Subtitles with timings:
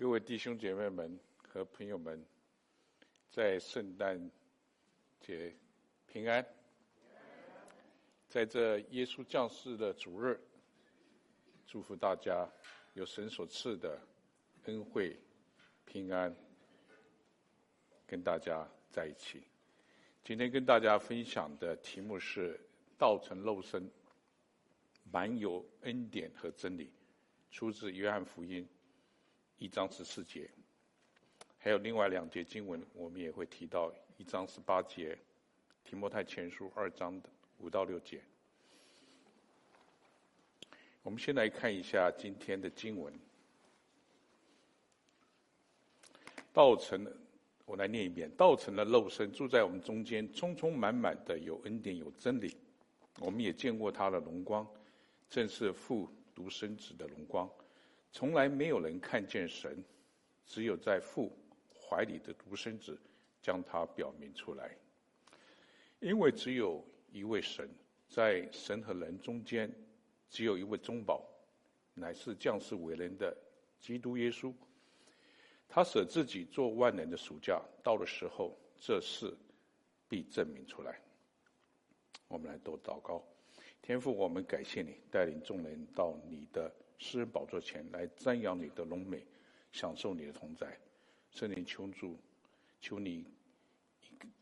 [0.00, 2.24] 各位弟兄姐妹们和朋友们，
[3.32, 4.30] 在圣诞
[5.18, 5.52] 节
[6.06, 6.46] 平安！
[8.28, 10.40] 在这耶稣降世的主日，
[11.66, 12.48] 祝福大家
[12.94, 14.00] 有神所赐的
[14.66, 15.18] 恩惠、
[15.84, 16.32] 平安，
[18.06, 19.42] 跟大家在一起。
[20.22, 22.56] 今天跟大家分享的题目是
[22.96, 23.90] “道成肉身，
[25.10, 26.92] 满有恩典和真理”，
[27.50, 28.64] 出自约翰福音。
[29.58, 30.48] 一章十四节，
[31.58, 35.18] 还有另外两节经文，我们也会提到一章十八节，
[35.84, 38.20] 提摩太前书二章的五到六节。
[41.02, 43.12] 我们先来看一下今天的经文。
[46.52, 47.12] 道成了，
[47.64, 52.56] 我来念一遍：道成了肉身，住在我们中间，充充满满的有恩典有真理。
[53.18, 54.64] 我们也见过他的荣光，
[55.28, 57.50] 正是父独生子的荣光。
[58.10, 59.84] 从来没有人看见神，
[60.46, 61.30] 只有在父
[61.72, 62.98] 怀里的独生子
[63.42, 64.76] 将他表明出来。
[66.00, 67.68] 因为只有一位神，
[68.08, 69.72] 在神和人中间，
[70.30, 71.24] 只有一位中保，
[71.94, 73.36] 乃是降世为人的
[73.78, 74.52] 基督耶稣。
[75.68, 79.36] 他舍自己做万能的赎价，到了时候，这事
[80.08, 80.98] 必证明出来。
[82.26, 83.22] 我们来多祷告，
[83.82, 86.72] 天父，我们感谢你带领众人到你的。
[86.98, 89.24] 诗人宝座前来瞻仰你的荣美，
[89.72, 90.78] 享受你的同在。
[91.30, 92.18] 圣灵求助，
[92.80, 93.24] 求你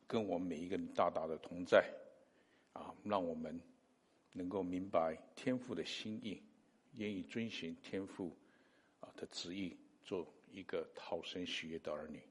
[0.06, 1.92] 跟我们每一个人大大的同在，
[2.72, 3.60] 啊，让我们
[4.32, 6.42] 能够明白天父的心意，
[6.94, 8.34] 愿意遵循天父
[9.00, 12.22] 啊的旨意，做一个讨神喜悦的儿女。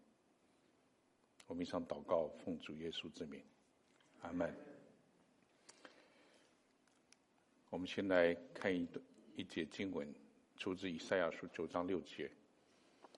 [1.47, 3.43] 我们以上祷告，奉主耶稣之名，
[4.21, 4.51] 阿门。
[7.69, 9.05] 我们先来看一段。
[9.35, 10.07] 一节经文
[10.57, 12.31] 出自以赛亚书九章六节，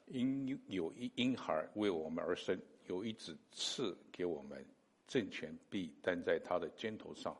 [0.07, 4.65] 因有一婴孩为我们而生，有一子赐给我们，
[5.07, 7.37] 政权必担在他的肩头上，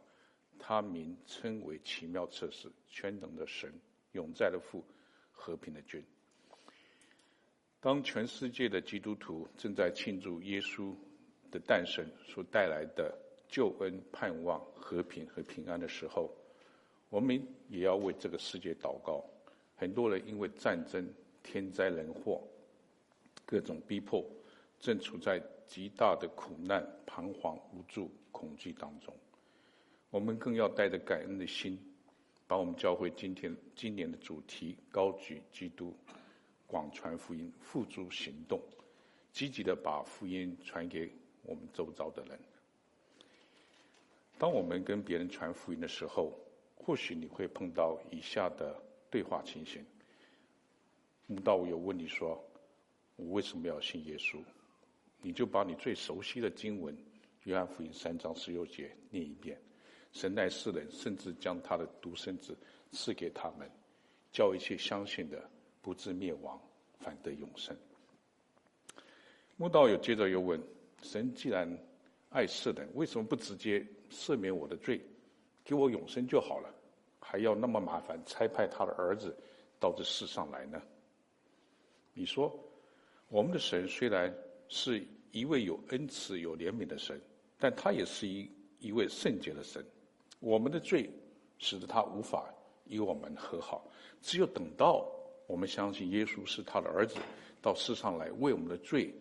[0.60, 3.74] 他名称为奇妙策士、全能的神、
[4.12, 4.86] 永在的父、
[5.32, 6.04] 和平的君。
[7.80, 10.96] 当全世界的基督徒正在庆祝耶稣
[11.50, 13.18] 的诞生所带来的
[13.48, 16.32] 救恩、盼望、和平和平安的时候，
[17.10, 19.24] 我们也要为这个世界祷告。
[19.76, 21.08] 很多人因为战争、
[21.44, 22.42] 天灾人祸、
[23.46, 24.26] 各种逼迫，
[24.80, 29.14] 正处在极大的苦难、彷徨、无助、恐惧当中。
[30.10, 31.78] 我们更要带着感恩的心，
[32.48, 35.94] 把我们教会今天今年的主题高举基督，
[36.66, 38.60] 广传福音，付诸行动，
[39.32, 41.12] 积极的把福音传给
[41.44, 42.40] 我们周遭的人。
[44.40, 46.34] 当我们跟别人传福音的时候，
[46.88, 48.74] 或许你会碰到以下的
[49.10, 49.86] 对话情形：
[51.26, 52.42] 慕道友问你说
[53.18, 54.42] ：“我为什么要信耶稣？”
[55.22, 56.96] 你就把你最熟悉的经文
[57.44, 59.60] 《约翰福音》三章十六节念一遍
[60.14, 62.58] ：“神爱世人，甚至将他的独生子
[62.94, 63.70] 赐给他们，
[64.32, 65.44] 叫一切相信的
[65.82, 66.58] 不至灭亡，
[67.02, 67.76] 反得永生。”
[69.58, 70.64] 慕道友接着又问
[71.04, 71.70] ：“神既然
[72.30, 75.02] 爱世人，为什么不直接赦免我的罪，
[75.66, 76.74] 给我永生就好了？”
[77.30, 79.36] 还要那么麻烦，差派他的儿子
[79.82, 80.82] 到这世上来呢？
[82.14, 82.58] 你说，
[83.28, 84.34] 我们的神虽然
[84.70, 87.20] 是一位有恩慈、有怜悯的神，
[87.60, 88.50] 但他也是一
[88.80, 89.86] 一位圣洁的神。
[90.40, 91.10] 我们的罪
[91.58, 92.50] 使得他无法
[92.86, 93.86] 与我们和好，
[94.22, 95.06] 只有等到
[95.48, 97.18] 我们相信耶稣是他的儿子，
[97.62, 99.14] 到世上来为我们的罪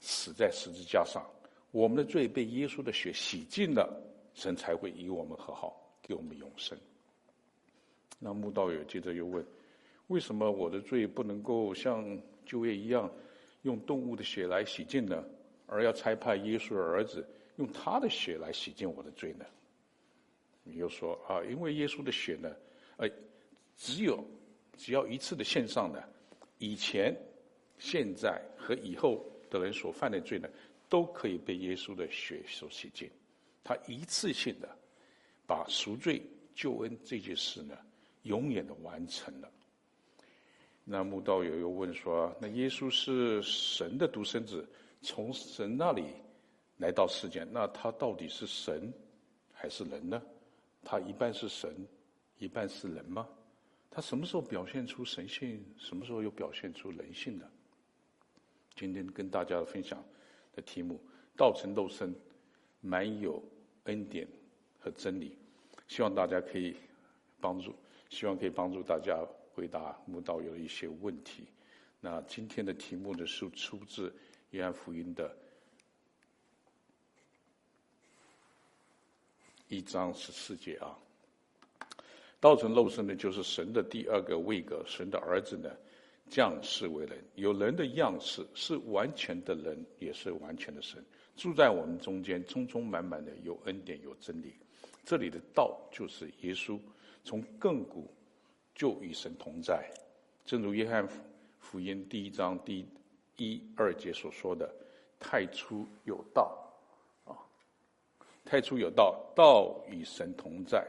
[0.00, 1.24] 死在十字架上，
[1.70, 3.88] 我们的罪被耶稣的血洗净了，
[4.34, 6.76] 神才会与我们和好，给我们永生。
[8.24, 9.44] 那慕道友接着又问
[10.06, 12.16] ：“为什么我的罪不能够像
[12.46, 13.10] 旧约一样，
[13.62, 15.24] 用动物的血来洗净呢？
[15.66, 19.44] 而要差派耶稣的儿子用他的血来洗净我的罪呢？”
[20.62, 22.54] 你又说：“啊，因为耶稣的血呢，
[22.96, 23.10] 呃，
[23.76, 24.24] 只有
[24.76, 26.00] 只要一次的献上呢，
[26.58, 27.12] 以前、
[27.80, 30.48] 现在和以后的人所犯的罪呢，
[30.88, 33.10] 都可以被耶稣的血所洗净。
[33.64, 34.68] 他一次性的
[35.44, 36.22] 把赎罪
[36.54, 37.76] 救恩这件事呢。”
[38.22, 39.50] 永远的完成了。
[40.84, 44.68] 那穆道友又问说：“那耶稣是神的独生子，
[45.00, 46.06] 从神那里
[46.78, 48.92] 来到世间，那他到底是神
[49.52, 50.20] 还是人呢？
[50.82, 51.86] 他一半是神，
[52.38, 53.28] 一半是人吗？
[53.88, 55.64] 他什么时候表现出神性？
[55.78, 57.48] 什么时候又表现出人性呢？”
[58.74, 60.02] 今天跟大家分享
[60.52, 61.00] 的题目
[61.36, 62.12] ：“道成肉身，
[62.80, 63.40] 满有
[63.84, 64.26] 恩典
[64.80, 65.38] 和真理。”
[65.86, 66.74] 希望大家可以
[67.40, 67.72] 帮助。
[68.12, 71.46] 希望可以帮助大家回答慕道友的一些问题。
[71.98, 74.14] 那今天的题目呢，是出自
[74.50, 75.34] 约翰福音的
[79.68, 80.94] 一章十四节啊。
[82.38, 85.74] 道成肉身呢，就是神的第二个位格，神的儿子呢，
[86.28, 91.02] 降世为人，有人的样式，是完全的人，也是完全的神，
[91.34, 94.52] 住在我们中间，充充满满的有恩典有真理。
[95.02, 96.78] 这里的道就是耶稣，
[97.24, 98.12] 从亘古
[98.74, 99.88] 就与神同在，
[100.44, 101.06] 正如约翰
[101.58, 102.86] 福音第一章第
[103.36, 104.72] 一二节所说的
[105.20, 106.56] ：“太初有道，
[107.24, 107.36] 啊，
[108.44, 110.86] 太初有道，道与神同在。”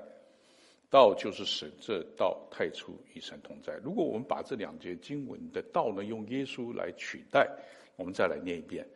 [0.90, 3.74] 道就是神，这道太初与神同在。
[3.84, 7.50] 如果我们把这两节经文的道呢，用耶稣来取代，
[7.96, 8.88] 我们再来念一遍：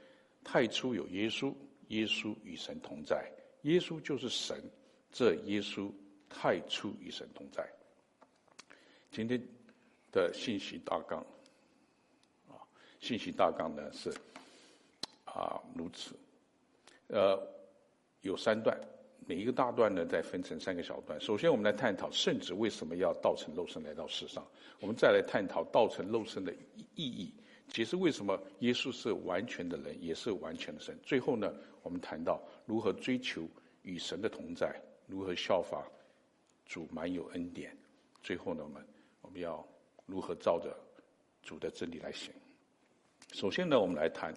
[0.43, 1.51] 太初有耶稣，
[1.87, 3.27] 耶稣与神同在，
[3.63, 4.63] 耶稣就是神，
[5.11, 5.91] 这耶稣
[6.29, 7.67] 太初与神同在。
[9.11, 9.41] 今天
[10.11, 11.19] 的信息大纲
[12.49, 12.59] 啊，
[12.99, 14.13] 信息大纲呢是
[15.25, 16.15] 啊如此，
[17.07, 17.41] 呃，
[18.21, 18.77] 有三段。
[19.29, 21.19] 每一个大段呢，再分成三个小段。
[21.19, 24.47] 首先，我们来探讨圣子为什么要道成肉身来到世上。
[24.79, 27.33] 我们再来探讨道成肉身的意义，
[27.67, 30.97] 解释为什么耶稣是完全的人，也是完全的神。
[31.03, 31.53] 最后呢，
[31.83, 33.45] 我们谈到如何追求
[33.81, 34.73] 与神的同在，
[35.07, 35.85] 如何效法
[36.67, 37.75] 主满有恩典。
[38.21, 38.85] 最后呢，我们
[39.21, 39.65] 我们要
[40.05, 40.77] 如何照着
[41.41, 42.33] 主的真理来行。
[43.33, 44.33] 首先呢，我们来谈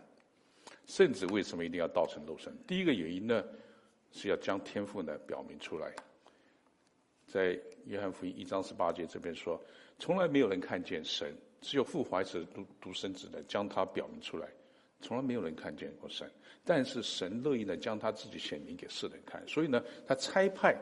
[0.87, 2.53] 圣子为什么一定要道成肉身。
[2.67, 3.45] 第一个原因呢，
[4.13, 5.95] 是要将天赋呢表明出来，
[7.27, 9.61] 在约翰福音一章十八节这边说，
[9.99, 14.49] 从来没有人看见神，只有父怀子独独生子的将他表明出来，
[15.01, 16.31] 从来没有人看见过神，
[16.65, 20.77] 但是神乐意呢将他自己显明给世人看，所以呢他差派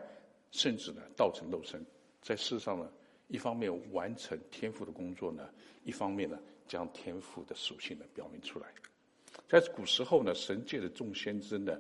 [0.51, 1.85] 甚至呢道成肉身，
[2.23, 2.91] 在世上呢
[3.29, 5.49] 一方面完成天父的工作呢，
[5.85, 8.73] 一方面呢将天父的属性呢表明出来，
[9.49, 11.79] 在古时候呢神借着众先知呢。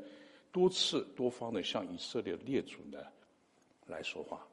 [0.50, 2.99] 多次多方的向以色列列祖呢
[3.87, 4.49] 来说话，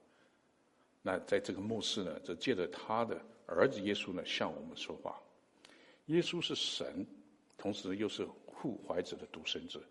[1.01, 5.17] 那在这个末世呢，则借着他的儿子耶稣呢向我们说话。
[6.07, 7.07] 耶稣是神，
[7.57, 8.27] 同时又是
[8.61, 9.81] 父怀子的独生子，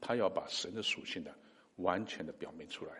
[0.00, 1.30] 他要把神的属性呢
[1.76, 2.92] 完全的表明出来。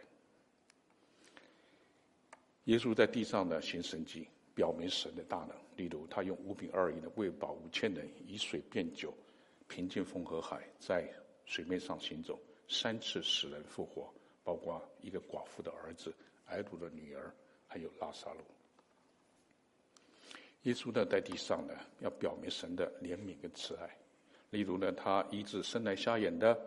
[2.65, 9.13] 耶稣在地上呢行神迹，表明神的大能，例如他用五饼二鱼呢喂饱五千人，以水变酒，
[9.69, 11.07] 平静风和海，在
[11.45, 12.39] 水面上行走，
[12.69, 14.11] 三次使人复活，
[14.43, 16.15] 包括一个寡妇的儿子、
[16.49, 17.31] 睚鲁的女儿，
[17.67, 18.41] 还有拉撒路。
[20.63, 23.91] 耶稣呢，在地上呢，要表明神的怜悯跟慈爱。
[24.49, 26.59] 例如呢，他医治生来瞎眼的、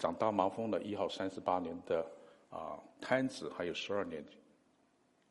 [0.00, 2.04] 长大麻风的一号三十八年的
[2.50, 4.24] 啊瘫子，还有十二年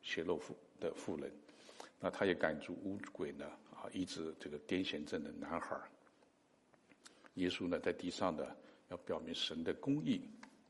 [0.07, 1.29] 血肉妇的妇人。
[1.99, 5.77] 那他也赶逐污鬼呢，啊，医治这个癫痫症的男孩。
[7.33, 8.47] 耶稣呢，在地上呢。
[8.89, 10.21] 要表明神的公义，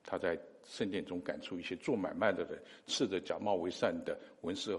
[0.04, 0.36] 他在
[0.66, 4.75] 圣殿中赶出一些做买卖的人，斥责假冒为善的文士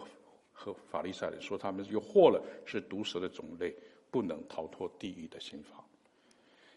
[0.52, 3.72] 和法利赛人，说他们有祸了，是毒蛇的种类，
[4.10, 5.84] 不能逃脱地狱的刑罚。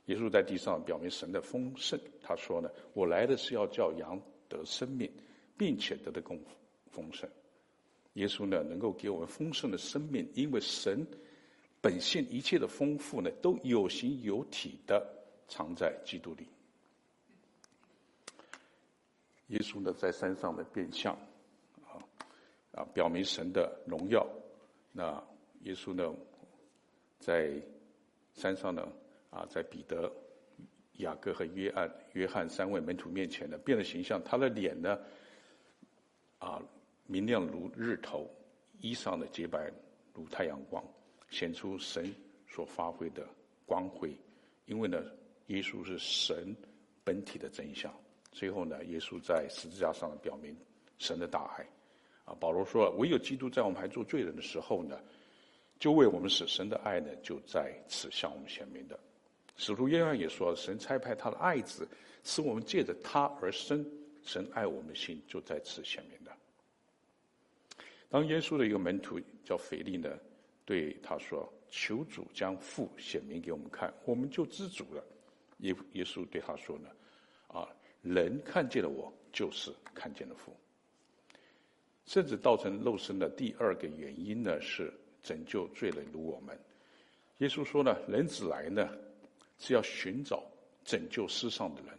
[0.05, 5.11] 耶稣在地上表明神的丰盛，他说呢：“我来的是要叫羊得生命，
[5.57, 6.39] 并且得的更
[6.91, 7.27] 丰盛。”
[8.13, 11.05] 耶稣呢，能够给我们丰盛的生命，因为神
[11.81, 15.17] 本性一切的丰富呢，都有形有体的。
[15.53, 16.47] 藏在基督里。
[19.47, 21.13] 耶稣呢，在山上的变相，
[21.83, 21.99] 啊
[22.71, 24.25] 啊，表明神的荣耀。
[24.93, 25.21] 那
[25.63, 26.15] 耶稣呢，
[27.19, 27.51] 在
[28.33, 28.87] 山上呢，
[29.29, 30.09] 啊，在彼得、
[30.99, 34.23] 雅各和约翰、约翰三位门徒面前呢，变了形象。
[34.23, 34.97] 他的脸呢，
[36.39, 36.63] 啊，
[37.11, 38.25] 明亮如日头，
[38.79, 39.69] 衣裳的洁白
[40.13, 40.81] 如太阳光，
[41.29, 42.15] 显出神
[42.47, 43.27] 所发挥的
[43.65, 44.15] 光辉。
[44.65, 45.03] 因为呢。
[45.47, 46.55] 耶稣是神
[47.03, 47.93] 本体的真相。
[48.31, 50.55] 最后呢，耶稣在十字架上表明
[50.97, 51.67] 神的大爱。
[52.23, 54.97] 啊，保罗说：“唯有基督在我们还做罪人的时候呢，
[55.77, 56.47] 就为我们死。
[56.47, 58.97] 神的爱呢，就在此向我们显明的。”
[59.57, 61.85] 使徒约翰也说：“神差派他的爱子，
[62.23, 63.85] 使我们借着他而生。
[64.23, 66.17] 神爱我们的心就在此显明。”
[68.11, 70.19] 当耶稣的一个门徒叫腓力呢，
[70.65, 75.01] 对他说：“求主将父显明给我们看，我们就知足了。”
[75.59, 76.89] 耶耶稣对他说呢，
[77.47, 77.65] 啊，
[78.01, 80.53] 人看见了我，就是看见了父。
[82.05, 84.91] 甚至道成肉身的第二个原因呢，是
[85.23, 86.59] 拯救罪人如我们。
[87.37, 88.89] 耶稣说呢，人子来呢，
[89.57, 90.43] 是要寻找
[90.83, 91.97] 拯救世上的人。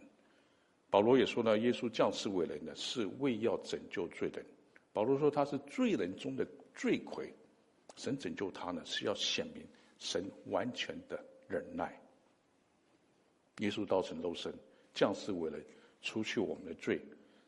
[0.91, 4.45] 保罗也说呢，耶稣降世为人呢，是为要拯救罪人。
[4.93, 7.33] 保罗说他是罪人中的罪魁，
[7.97, 9.65] 神拯救他呢，是要显明
[9.97, 11.99] 神完全的忍耐。
[13.57, 14.53] 耶稣道成肉身，
[14.93, 15.65] 降世为人，
[16.01, 17.01] 除去我们的罪，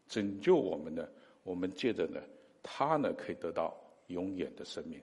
[0.07, 1.07] 拯救我们呢，
[1.43, 2.21] 我们借着呢，
[2.61, 3.75] 他呢可以得到
[4.07, 4.99] 永远的生命。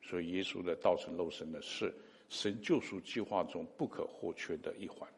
[0.00, 1.94] 所以耶稣的道成肉身呢，是
[2.28, 5.08] 神救赎计划中不可或缺的一环。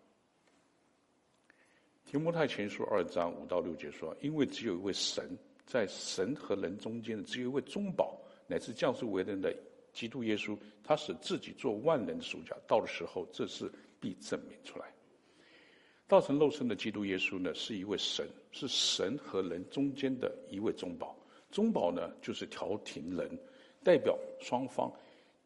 [2.07, 9.55] 提摩太前书二章五到六节说：“因为只有一位神，在神和人中间的只有一位中保，乃是降世为人的
[9.93, 10.57] 基督耶稣。
[10.83, 14.87] 他使自己做万人的赎价，到的时候，这事必证明出来。
[16.09, 21.17] 道成肉身的基督耶稣呢，是一位神，是神和人中间的一位中保。
[21.51, 23.31] 中保呢，就是调停人，
[23.85, 24.93] 代表双方，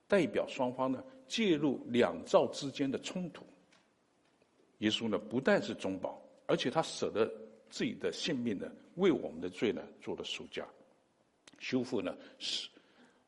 [0.09, 3.45] 代表双方呢，介入两造之间的冲突。
[4.79, 7.25] 耶稣呢，不但是中保。”而且他舍得
[7.71, 10.67] 自己的性命呢，为我们的罪呢做了赎价，
[11.59, 12.69] 修复呢是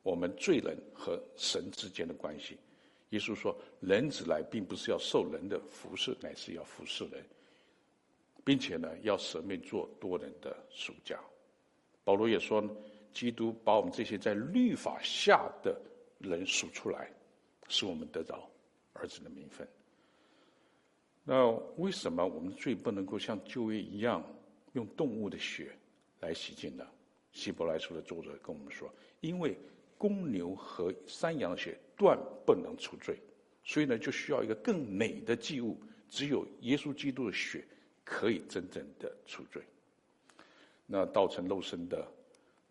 [0.03, 2.57] 我们罪人和神之间的关系。
[3.11, 7.23] 耶稣说：“人子来，并不是要受人的服侍，乃是要服侍人，
[8.43, 11.17] 并且呢要舍命做多人的赎价。”
[12.03, 12.61] 保罗也说
[13.13, 15.79] ：“基督把我们这些在律法下的
[16.19, 17.09] 人赎出来，
[17.69, 18.49] 使我们得到
[18.93, 19.67] 儿子的名分。”
[21.23, 24.21] 那为什么我们的罪不能够像旧约一样
[24.77, 25.71] 用动物的血
[26.21, 26.87] 来洗净的？
[27.33, 29.57] 希伯来书的作者跟我们说，因为
[29.97, 33.19] 公牛和山羊的血断不能除罪，
[33.63, 35.77] 所以呢就需要一个更美的祭物，
[36.09, 37.65] 只有耶稣基督的血
[38.05, 39.61] 可以真正的除罪。
[40.85, 42.07] 那道成肉身的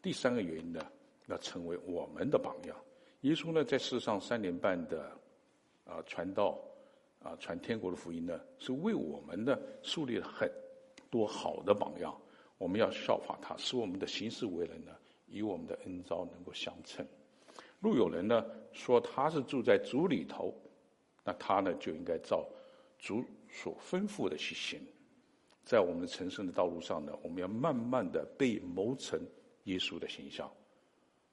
[0.01, 0.81] 第三个原因呢，
[1.27, 2.77] 那成为我们的榜样。
[3.23, 5.11] 耶稣呢在世上三年半的
[5.85, 6.59] 啊传道。
[7.23, 10.49] 啊，传天国的福音呢，是为我们呢树立了很
[11.17, 12.15] 多好的榜样。
[12.59, 14.93] 我们要效法他，使我们的行事为人呢，
[15.29, 17.07] 与我们的恩招能够相称。
[17.81, 20.55] 若有人呢说他是住在主里头，
[21.25, 22.47] 那他呢就应该照
[22.99, 24.79] 主所吩咐的去行。
[25.65, 29.19] 在我们成圣的道路上呢，我们要慢慢的被谋成
[29.65, 30.51] 耶稣的形象，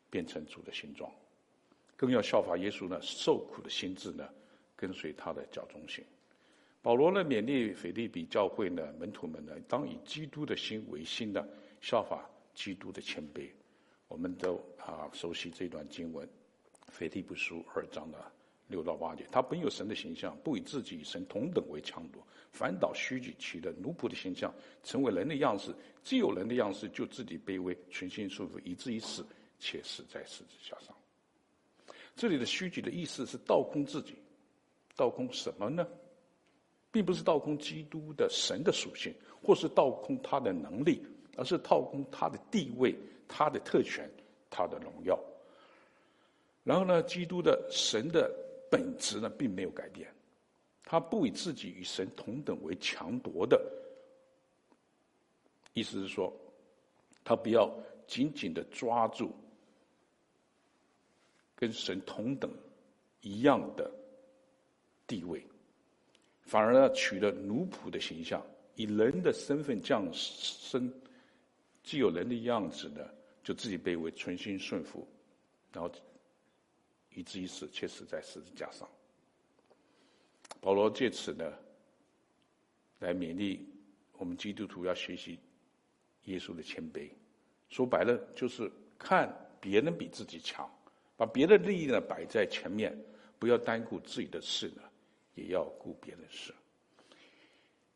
[0.10, 1.12] 变成主的形状，
[1.98, 4.28] 更要效法耶稣呢受苦的心志呢。
[4.76, 6.04] 跟随他的脚踪行，
[6.84, 11.48] 保罗呢勉励腓立比教会呢门徒们呢，当以基督的心为心的，
[11.80, 13.50] 效法基督的谦卑。
[14.10, 16.28] 我们都啊熟悉这段经文，
[16.90, 18.18] 腓立比书二章的
[18.68, 19.26] 六到八节。
[19.32, 22.22] 他本有神的形象，不以自己与神同等为强夺，
[22.52, 25.74] 反倒虚己，取了奴仆的形象，成为人的样式。
[26.04, 29.26] 既有人的样式，就自己卑微，存心顺服，以至于死，
[29.58, 30.94] 且死在十字架上。
[32.14, 34.16] 这里的虚己的意思是倒空自己。
[34.98, 35.88] 倒空什么呢？
[36.94, 41.04] 并不是倒空基督的神的属性，或是倒空他的能力，
[41.36, 42.96] 而是倒空他的地位、
[43.28, 44.10] 他的特权、
[44.50, 45.20] 他的荣耀。
[46.64, 48.32] 然后呢，基督的神的
[48.70, 50.08] 本质呢，并没有改变，
[50.86, 53.60] 他不以自己与神同等为强夺的，
[55.74, 56.32] 意思是说，
[57.24, 57.68] 他不要
[58.06, 59.36] 紧紧的抓住
[61.56, 62.50] 跟神同等
[63.22, 63.92] 一样的。
[65.06, 65.46] 地位，
[66.46, 68.46] 反而呢，取了奴仆的形象，
[68.76, 70.92] 以人的身份降生，
[71.84, 73.08] 既有人的样子呢，
[73.44, 75.08] 就自己卑微，存心顺服，
[75.72, 75.92] 然后
[77.14, 78.88] 以至于死，却死在十字架上。
[80.60, 81.52] 保罗借此呢，
[83.00, 83.68] 来勉励
[84.18, 85.40] 我们基督徒要学习
[86.26, 87.10] 耶稣的谦卑。
[87.70, 90.70] 说白了，就是看别人比自己强，
[91.18, 92.96] 把别的利益呢摆在前面，
[93.40, 94.84] 不要单顾自己的事呢。
[95.36, 96.54] 也要顾别人事。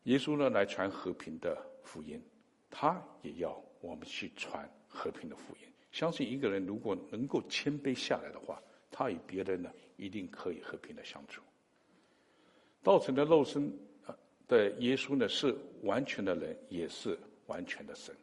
[0.04, 2.22] 耶稣呢，来传和平的福音，
[2.70, 5.68] 他也要我们去传和平的福音。
[5.92, 11.42] 相信一个人如果能够谦卑下来的话，他与别人呢，一定可以和平的相处。
[12.82, 13.70] 道成的肉身
[14.46, 18.14] 的耶稣呢，是完全的人，也是完全的神。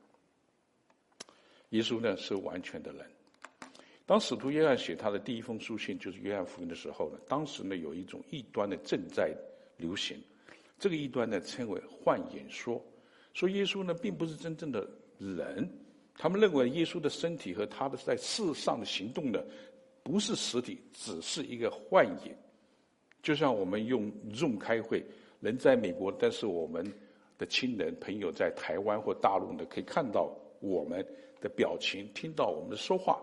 [1.69, 3.05] 耶稣呢，是完全的人。
[4.07, 9.35] 当使徒约翰写他的第一封书信，就是约翰福音的时候呢，当时呢有一种异端呢正在
[9.77, 10.15] 流行，
[10.77, 12.79] 这个异端呢称为幻影说，
[13.33, 15.67] 说耶稣呢并不是真正的人，
[16.15, 19.43] 他们认为耶稣的身体和他的在世上的行动呢
[20.03, 22.35] 不是实体，只是一个幻影，
[23.23, 25.03] 就像我们用 Zoom 开会，
[25.39, 26.85] 人在美国，但是我们
[27.39, 31.03] 的亲人朋友在台湾或大陆呢可以看到我们
[31.41, 33.19] 的表情，听到我们的说话。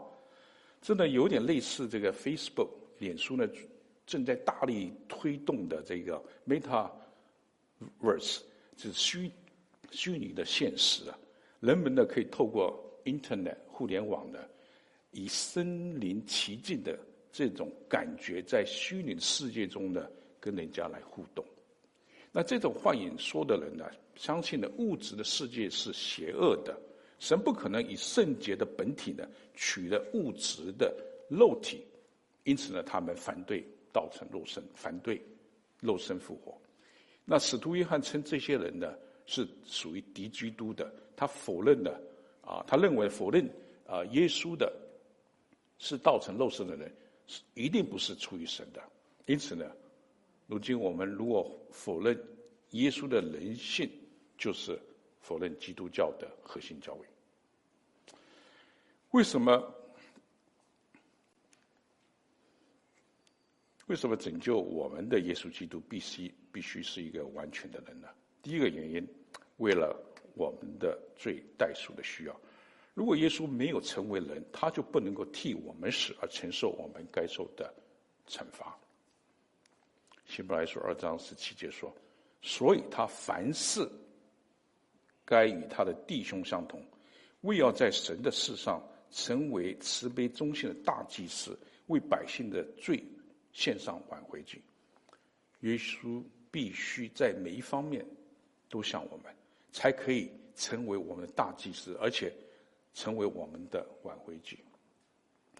[0.83, 3.49] 真的有点类似这个 Facebook，脸书呢
[4.05, 6.91] 正在大力推动的这个 Metaverse，
[8.77, 9.31] 就是虚
[9.93, 11.17] 虚拟的现实啊。
[11.61, 14.41] 人们呢可以透过 Internet 互联网呢，
[15.12, 16.99] 以身临其境的
[17.31, 20.07] 这种感觉，在虚拟世界中呢，
[20.41, 21.45] 跟人家来互动。
[22.33, 26.77] 那这种幻影说的人呢，相信呢，物质的世界是邪恶的，
[27.23, 29.25] 神不可能以圣洁的本体呢，
[29.55, 30.93] 取了物质的
[31.31, 31.85] 肉体，
[32.43, 35.23] 因此呢，他们反对道成肉身，反对
[35.79, 36.61] 肉身复活。
[37.25, 38.93] 那使徒约翰称这些人呢，
[39.25, 41.93] 是属于敌基督的，他否认的
[42.45, 43.49] 啊，他认为否认
[43.87, 44.75] 啊耶稣的，
[45.79, 46.93] 是道成肉身的人，
[47.29, 48.83] 是一定不是出于神的。
[49.26, 49.71] 因此呢，
[50.49, 52.21] 如今我们如果否认
[52.71, 53.88] 耶稣的人性，
[54.37, 54.76] 就是
[55.21, 57.12] 否认基督教的核心教义。
[59.12, 59.75] 为什么？
[63.87, 68.09] 为什么拯救我们的耶稣基督必须必须是一个完全的人呢？
[68.42, 69.07] 第一个原因，
[69.59, 69.95] 为了
[70.35, 72.40] 我们的罪代赎的需要。
[72.95, 77.73] 如果耶稣没有成为人，他就不能够替我们死而承受我们该受的
[78.26, 78.78] 惩罚。
[80.25, 81.95] 希伯来书二章十七节说
[82.40, 83.87] ：“所以他凡事
[85.23, 86.83] 该与他的弟兄相同，
[87.42, 93.00] 为要在神的事上成为慈悲忠信的大祭司，为百姓的罪
[93.52, 94.61] 献上挽回祭。”
[95.62, 98.04] 耶稣必须在每一方面。
[98.73, 99.26] 都像我们，
[99.71, 102.33] 才可以成为我们的大祭司，而且
[102.95, 104.61] 成为我们的挽回祭，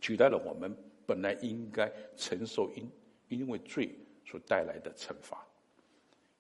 [0.01, 0.75] 取代了我们
[1.07, 2.91] 本来应该承受因
[3.29, 3.95] 因为罪
[4.25, 5.47] 所带来的惩罚。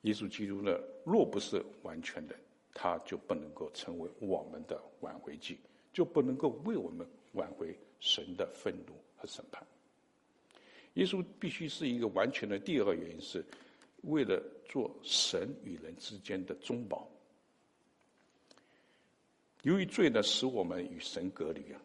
[0.00, 2.34] 耶稣基督呢，若不是完全的，
[2.72, 5.58] 他就不能够成为我们的挽回祭，
[5.92, 9.64] 就不能够为我们挽回神的愤怒和审判。
[10.94, 12.58] 耶稣必须是一个完全的。
[12.58, 13.44] 第二个原因是。
[14.06, 17.08] 为了做神与人之间的中保，
[19.62, 21.80] 由于罪呢，使我们与神隔离啊，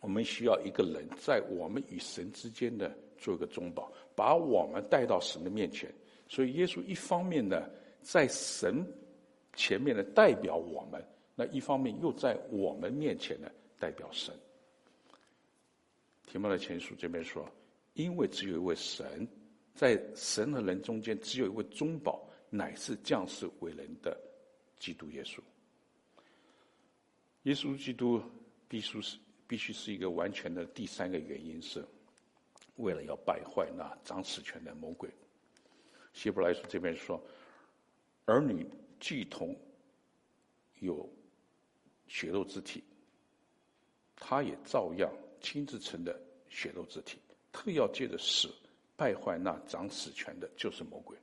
[0.00, 5.92] 我们需要一个人在我们与神之间的做一个中保，把我们带到神的面前。
[6.28, 7.68] 所以耶稣一方面呢，
[8.00, 8.86] 在神
[9.56, 14.34] 前面呢代表我们，那一方面又在我们面前呢代表神。
[16.26, 17.48] 提摩太前书这边说，
[17.94, 19.26] 因为只有一位神。
[19.74, 24.16] 在神和人中间，只有一位中保，乃是降世为人的
[24.78, 25.40] 基督耶稣。
[27.42, 28.22] 耶稣基督
[28.68, 29.18] 必须是
[29.48, 30.64] 必须是一个完全的。
[30.66, 31.84] 第三个原因是，
[32.76, 35.10] 为了要败坏那掌死权的魔鬼。
[36.12, 37.20] 希伯来书这边说，
[38.26, 38.64] 儿女
[39.00, 39.58] 既同
[40.78, 41.12] 有
[42.06, 42.82] 血肉之体，
[44.16, 47.18] 他也照样亲自成了血肉之体，
[47.52, 48.48] 特要借着死。
[48.96, 51.18] 败坏那掌死权的，就是魔鬼。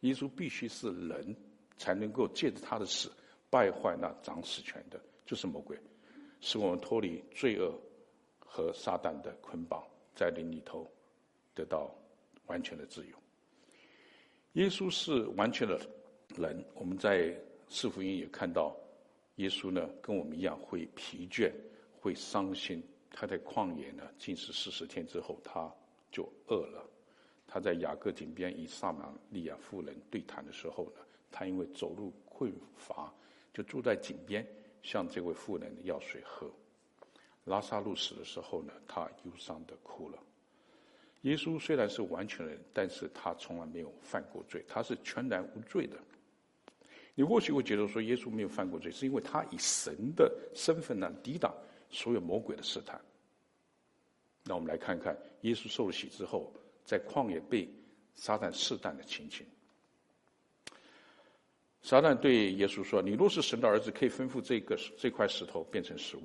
[0.00, 1.36] 耶稣必须是人，
[1.76, 3.12] 才能够借着他的死
[3.50, 5.78] 败坏那掌死权的，就是魔鬼，
[6.40, 7.78] 使我们脱离罪恶
[8.38, 10.90] 和撒旦的捆绑，在灵里头
[11.54, 11.94] 得到
[12.46, 13.14] 完全的自由。
[14.54, 15.78] 耶稣是完全的
[16.34, 17.38] 人，我们在
[17.68, 18.74] 四福音也看到，
[19.36, 21.50] 耶稣呢跟我们一样会疲倦，
[22.00, 22.82] 会伤心。
[23.10, 25.72] 他在旷野呢禁食四十天之后，他。
[26.12, 26.88] 就饿了，
[27.46, 33.12] 他在雅各井边与撒玛利亚妇人对谈的时候呢，他因为走路困乏，
[33.52, 34.46] 就住在井边，
[34.82, 36.50] 向这位妇人要水喝。
[37.44, 40.18] 拉撒路死的时候呢，他忧伤的哭了。
[41.22, 45.98] 耶稣虽然是完全人，但是他从来没有犯过罪，他是全然无罪的。
[47.16, 51.52] 你或许会觉得说，耶稣没有犯过罪，是因为他以神的身份呢，抵挡
[51.90, 53.00] 所有魔鬼的试探。
[54.44, 56.52] 那我们来看看耶稣受了洗之后，
[56.84, 57.66] 在旷野被
[58.14, 59.46] 撒旦试探的情形。
[61.82, 66.22] 撒旦对耶稣说：“你若是神的儿子，可以吩咐这个这块石头变成食物。”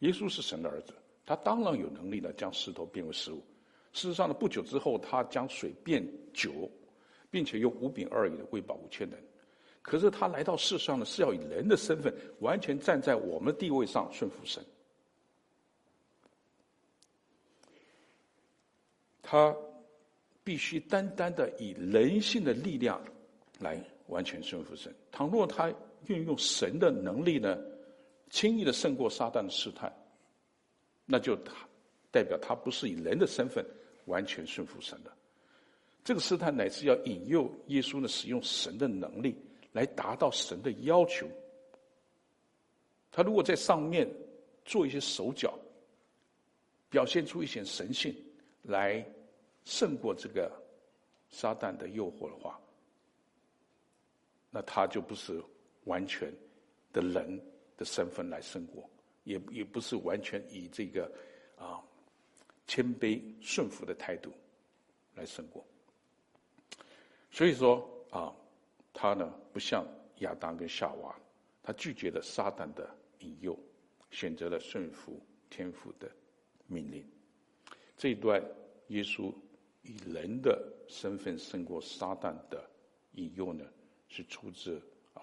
[0.00, 0.92] 耶稣是神的儿子，
[1.24, 3.44] 他当然有能力呢，将石头变为食物。
[3.92, 6.68] 事实上呢，不久之后，他将水变酒，
[7.30, 9.22] 并且用五饼二鱼的喂饱五千人。
[9.84, 14.64] 可是他来到世上呢，是要以人的身份，完全站在我们的地位上顺服神。
[19.22, 19.54] 他
[20.42, 22.98] 必须单单的以人性的力量
[23.58, 24.92] 来完全顺服神。
[25.12, 25.70] 倘若他
[26.06, 27.58] 运用神的能力呢，
[28.30, 29.92] 轻易的胜过撒旦的试探，
[31.04, 31.52] 那就他
[32.10, 33.62] 代表他不是以人的身份
[34.06, 35.12] 完全顺服神的。
[36.02, 39.36] 这个试探乃是要引诱耶稣呢，使用神的能力
[39.74, 41.28] 来达到神的要求。
[43.12, 44.08] 他如果在上面
[44.64, 45.54] 做一些手脚，
[46.88, 48.16] 表现出一些神性。
[48.66, 49.04] 来
[49.66, 50.50] 胜过这个
[51.28, 52.58] 撒旦的诱惑的话，
[54.50, 55.38] 那他就不是
[55.84, 56.32] 完全
[56.94, 57.38] 的人
[57.76, 58.88] 的身份来胜过，
[59.24, 61.12] 也也不是完全以这个
[61.58, 61.78] 啊
[62.66, 64.32] 谦卑顺服的态度
[65.14, 65.62] 来胜过。
[67.30, 68.34] 所以说啊，
[69.04, 69.86] 他呢不像
[70.20, 71.14] 亚当跟夏娃，
[71.62, 72.88] 他拒绝了撒旦的
[73.18, 73.54] 引诱，
[74.10, 76.10] 选择了顺服天父的
[76.66, 77.04] 命令。
[77.98, 78.42] 这一段
[78.86, 79.30] 耶稣
[79.82, 82.66] 以人的身份胜过撒旦的
[83.12, 83.66] 引诱呢，
[84.08, 84.80] 是出自
[85.12, 85.20] 啊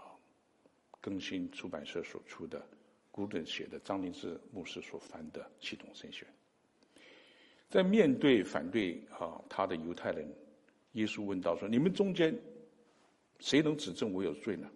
[1.00, 2.64] 更新出版社所出的
[3.10, 6.28] 古顿写的张灵志牧师所翻的系统圣选。
[7.68, 10.32] 在面对反对啊他的犹太人。
[10.92, 12.38] 耶稣问道：“说你们中间
[13.42, 14.72] 谁能指证我有罪呢？”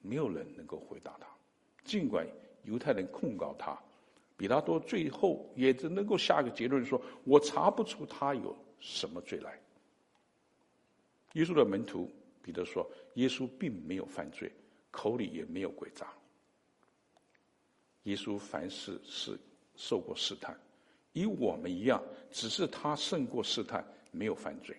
[0.00, 1.26] 没有人能够回答他。
[1.84, 2.26] 尽管
[2.62, 3.78] 犹太人控告他，
[4.36, 9.60] 比拉多最后也只能够下个结论说：“我查不出他有什么罪来。”
[11.34, 12.10] 耶稣的门徒
[12.42, 14.50] 彼得说：“耶稣并没有犯罪，
[14.90, 16.06] 口里也没有诡诈。
[18.04, 19.38] 耶稣凡事是
[19.76, 20.58] 受过试探，
[21.12, 24.76] 与我们一样，只是他胜过试探，没有犯罪。”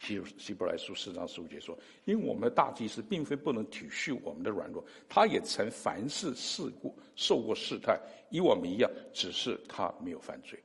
[0.00, 10.58] 希希伯来书四章十五节说：“因为我们的大祭司并非不能体恤我们的软弱，他也曾凡事试过、受过试探，与我们一样，只是他没有犯罪。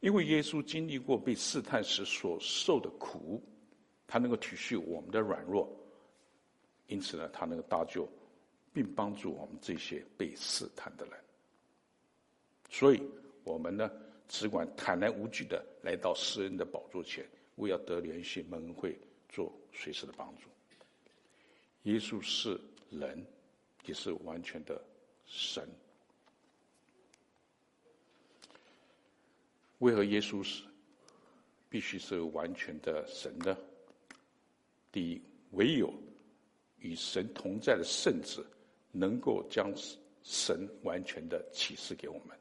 [0.00, 3.42] 因为耶稣经历过被试探时所受的苦，
[4.06, 5.70] 他能够体恤我们的软弱，
[6.86, 8.08] 因此呢，他能够搭救，
[8.72, 11.14] 并帮助我们这些被试探的人。
[12.70, 13.02] 所以，
[13.44, 13.90] 我们呢，
[14.28, 17.22] 只管坦然无惧的来到施恩的宝座前。”
[17.60, 20.48] 为要得联系门会，做随时的帮助。
[21.84, 23.24] 耶稣是人，
[23.86, 24.82] 也是完全的
[25.26, 25.68] 神。
[29.78, 30.64] 为何耶稣是
[31.70, 33.56] 必须是完全的神呢？
[34.92, 35.94] 第一，唯有
[36.80, 38.44] 与神同在的圣子，
[38.92, 39.72] 能够将
[40.22, 42.36] 神完全的启示给我们。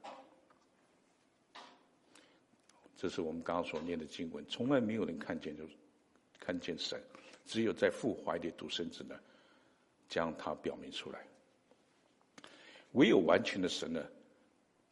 [2.99, 5.63] 这是我们刚刚所念的经文，从来没有人看见，就
[6.37, 7.01] 看见神，
[7.45, 9.17] 只有在父怀里独生子呢，
[10.09, 11.25] 将他表明出来。
[12.91, 14.05] 唯有完全的神呢，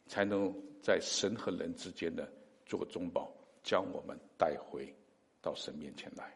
[0.06, 2.26] 才能在神和人之间呢
[2.64, 3.30] 做个中保，
[3.62, 4.90] 将我们带回
[5.42, 6.34] 到神面前来。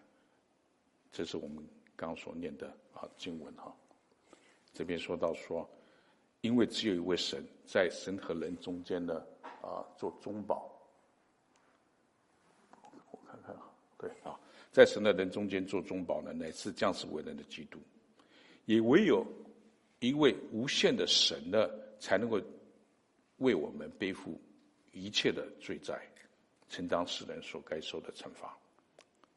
[1.11, 3.75] 这是我们刚刚所念的啊经文哈。
[4.75, 5.67] 这边说到说，
[6.43, 9.25] 因为只有一位神，在神和人中间呢
[9.63, 10.71] 啊做中保。
[14.03, 14.35] 对啊，
[14.73, 17.79] 在神的人中间做中保呢，乃是降世为人的基督。
[18.65, 19.25] 也唯有
[20.01, 22.41] 一位无限的神呢，才能够
[23.37, 24.41] 为我们背负
[24.91, 26.03] 一切的罪债，
[26.69, 28.59] 承担世人所该受的惩罚。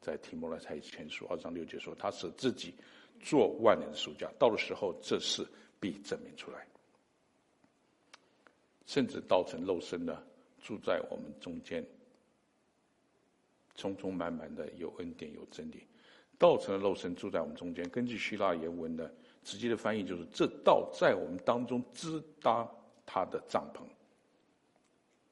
[0.01, 2.73] 在提摩太前书二章六节说，他使自己
[3.21, 5.45] 做万能的赎价，到了时候，这事
[5.79, 6.65] 必证明出来。
[8.87, 10.23] 甚至道成肉身呢，
[10.59, 11.85] 住在我们中间。
[13.75, 15.83] 充充满满的有恩典有真理，
[16.37, 17.87] 道成了肉身住在我们中间。
[17.89, 22.67] 根据希腊原文的直接的翻译，就是这道在我们当中支搭
[23.05, 23.81] 他的帐篷，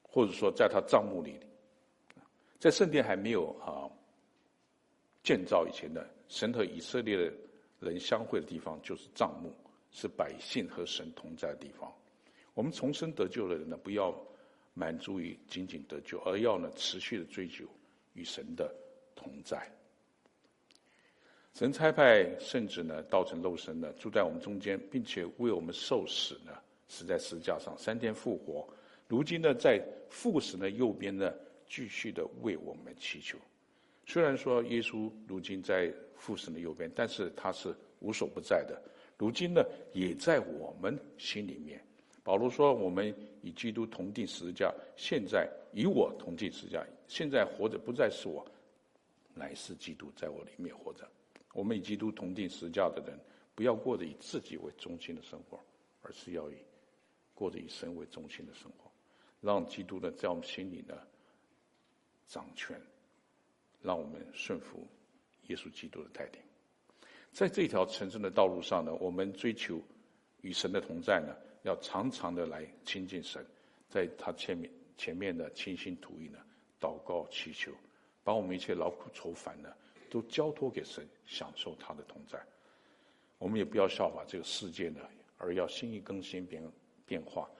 [0.02, 1.38] 或者说在他帐幕里，
[2.58, 3.90] 在圣殿还没有啊
[5.22, 7.32] 建造以前的神和以色列的
[7.80, 9.52] 人相会的地方，就是帐幕，
[9.90, 11.92] 是百姓和神同在的地方。
[12.52, 14.14] 我们重生得救的人呢，不要
[14.74, 17.64] 满足于仅仅得救，而要呢持续的追求。
[18.14, 18.74] 与神的
[19.14, 19.70] 同在，
[21.52, 26.52] 神差派圣子呢，道成肉身呢，住在我们中间，并且为我们受死呢，
[26.88, 28.66] 死在十字架上，三天复活。
[29.06, 31.32] 如今呢，在父神的右边呢，
[31.68, 33.38] 继续的为我们祈求。
[34.06, 38.80] 虽然说耶稣如今在父神的右边，但是他是无所不在的。
[39.16, 41.80] 如今呢，也在我们心里面。
[42.24, 46.82] 保罗说：“我们与基督同钉十字架，现在与我同钉十字架。
[47.06, 48.42] 现在活着不再是我，
[49.34, 51.06] 乃是基督在我里面活着。
[51.52, 53.20] 我们与基督同钉十字架的人，
[53.54, 55.62] 不要过着以自己为中心的生活，
[56.00, 56.54] 而是要以
[57.34, 58.90] 过着以神为中心的生活，
[59.42, 60.96] 让基督呢在我们心里呢
[62.26, 62.80] 掌权，
[63.82, 64.88] 让我们顺服
[65.48, 66.40] 耶稣基督的带领。
[67.32, 69.78] 在这条成圣的道路上呢，我们追求
[70.40, 73.44] 与神的同在呢。”要常常的来亲近神，
[73.88, 76.38] 在他前面前面的倾心吐意呢，
[76.78, 77.72] 祷告祈求，
[78.22, 79.74] 把我们一切劳苦愁烦呢，
[80.10, 82.38] 都交托给神，享受他的同在。
[83.38, 85.00] 我们也不要效法这个世界呢，
[85.38, 86.62] 而要心意更新变
[87.06, 87.50] 变化，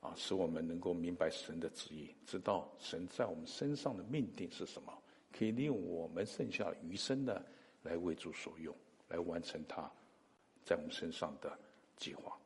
[0.00, 4.96] 啊，使我们能够明白神的旨意，知道神在我们身上的命定是什么，
[5.32, 7.44] 可以利用我们剩下余生呢，
[7.82, 8.72] 来为主所用，
[9.08, 9.90] 来完成他
[10.64, 11.58] 在我们身上的
[11.96, 12.38] 计划。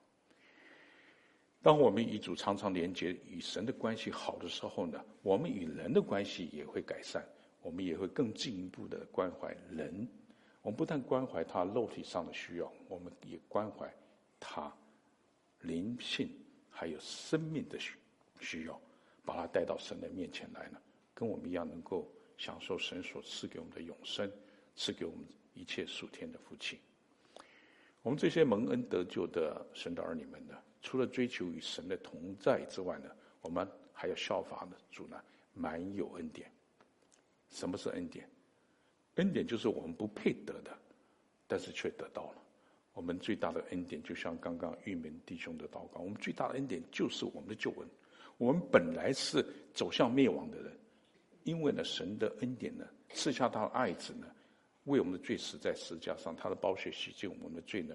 [1.64, 7.24] 当我们与主常常连接，与神的关系好的时候呢，我们与人的关系也会改善，
[7.62, 10.06] 我们也会更进一步的关怀人。
[10.60, 13.90] 我们不但关怀他肉体上的需要，我们也关怀
[14.38, 14.70] 他
[15.62, 16.28] 灵性
[16.68, 17.94] 还有生命的需
[18.40, 18.78] 需要，
[19.24, 20.78] 把他带到神的面前来呢，
[21.14, 24.30] 跟我们一样能够享受神所赐给我们的永生，
[24.76, 25.24] 赐给我们
[25.54, 26.78] 一切属天的福气。
[28.02, 35.20] 我们这些蒙恩得救的神的儿女们呢，除了追求与神的同在之外呢，我们还要效法呢主呢，
[35.54, 36.48] 满有恩典。
[37.50, 38.28] 什么是恩典？
[39.14, 40.76] 恩典就是我们不配得的，
[41.46, 42.42] 但是却得到了。
[42.92, 47.88] 我们最大的恩典，就像刚刚玉明弟兄的祷告，我们最大的恩典就是我们的救恩。
[48.36, 50.76] 我们本来是走向灭亡的人，
[51.44, 54.26] 因为呢，神的恩典呢，赐下他的爱子呢。
[54.84, 57.94] 为我们的罪死在十字架上，他的宝血洗净我们的罪呢，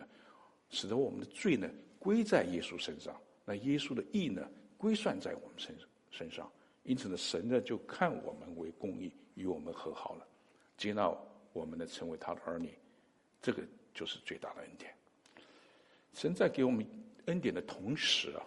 [0.70, 3.16] 使得我们的罪呢归在耶稣身上。
[3.46, 5.76] 那耶稣的义呢归算在我们身
[6.10, 6.52] 身上，
[6.84, 10.26] 因此呢，神呢就看我们为公义，与我们和好了，
[10.78, 11.14] 接纳
[11.54, 12.74] 我们呢成为他的儿女。
[13.42, 14.94] 这个就是最大的恩典。
[16.14, 16.86] 神在给我们
[17.26, 18.42] 恩典的同时啊，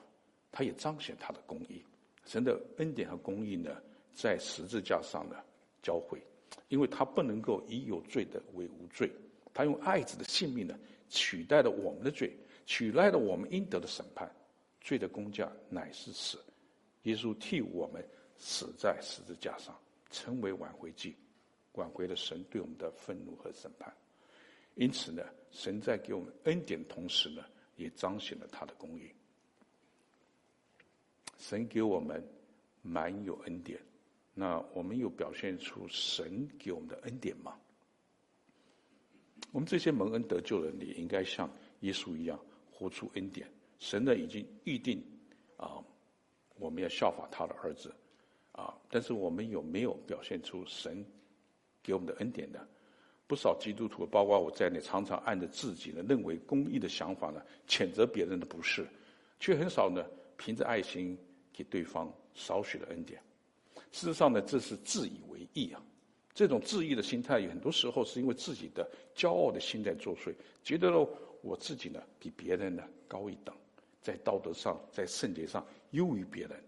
[0.51, 1.85] 他也彰显他的公义。
[2.25, 3.77] 神的恩典和公义呢，
[4.15, 5.37] 在十字架上呢
[5.83, 6.21] 交汇。
[6.69, 9.11] 因为他不能够以有罪的为无罪，
[9.53, 12.35] 他用爱子的性命呢，取代了我们的罪，
[12.67, 14.31] 取代了我们应得的审判。
[14.81, 16.39] 罪的工价乃是死，
[17.05, 18.05] 耶稣替我们
[18.37, 19.79] 死在十字架上，
[20.11, 21.15] 成为挽回祭，
[21.75, 23.95] 挽回了神对我们的愤怒和审判。
[24.75, 25.23] 因此呢，
[25.53, 27.45] 神在给我们恩典的同时呢，
[27.77, 29.09] 也彰显了他的公义。
[31.39, 32.21] 神给我们
[32.83, 33.81] 满有恩典。
[34.35, 37.57] 那我们又表现出神给我们的恩典吗？
[39.53, 41.49] 我们这些蒙恩得救的人，也应该像
[41.81, 42.37] 耶稣一样
[42.83, 43.47] 活出恩典。
[43.79, 45.01] 神呢已经预定
[45.57, 45.79] 啊，
[46.59, 47.95] 我们要效法他的儿子
[48.51, 48.75] 啊。
[48.91, 51.05] 但是我们有没有表现出神
[51.83, 52.59] 给我们的恩典呢？
[53.29, 58.87] 不少基督徒，包括我在内，常常按着自己的认为公义的想法呢，谴责别人的不是，
[59.41, 60.05] 却很少呢
[60.37, 61.17] 凭着爱心
[61.53, 63.23] 给对方少许的恩典。
[63.91, 65.83] 事实上呢，这是自以为义啊！
[66.35, 70.91] 这种自义的心态，很多时候是因为自己的骄傲的心在作祟，觉得，
[71.43, 73.55] 我自己呢比别人呢高一等，
[74.01, 76.59] 在道德上、在圣洁上优于别人。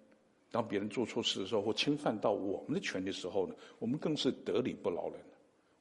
[0.51, 5.21] 当别人做错事的时候，或侵犯到我们的权利的时候呢，我们更是得理不饶人，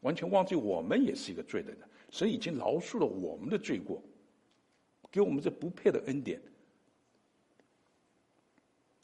[0.01, 1.77] 完全忘记我们也是一个罪人。
[2.09, 4.01] 神已经饶恕了我们的罪过，
[5.11, 6.41] 给我们这不配的恩典。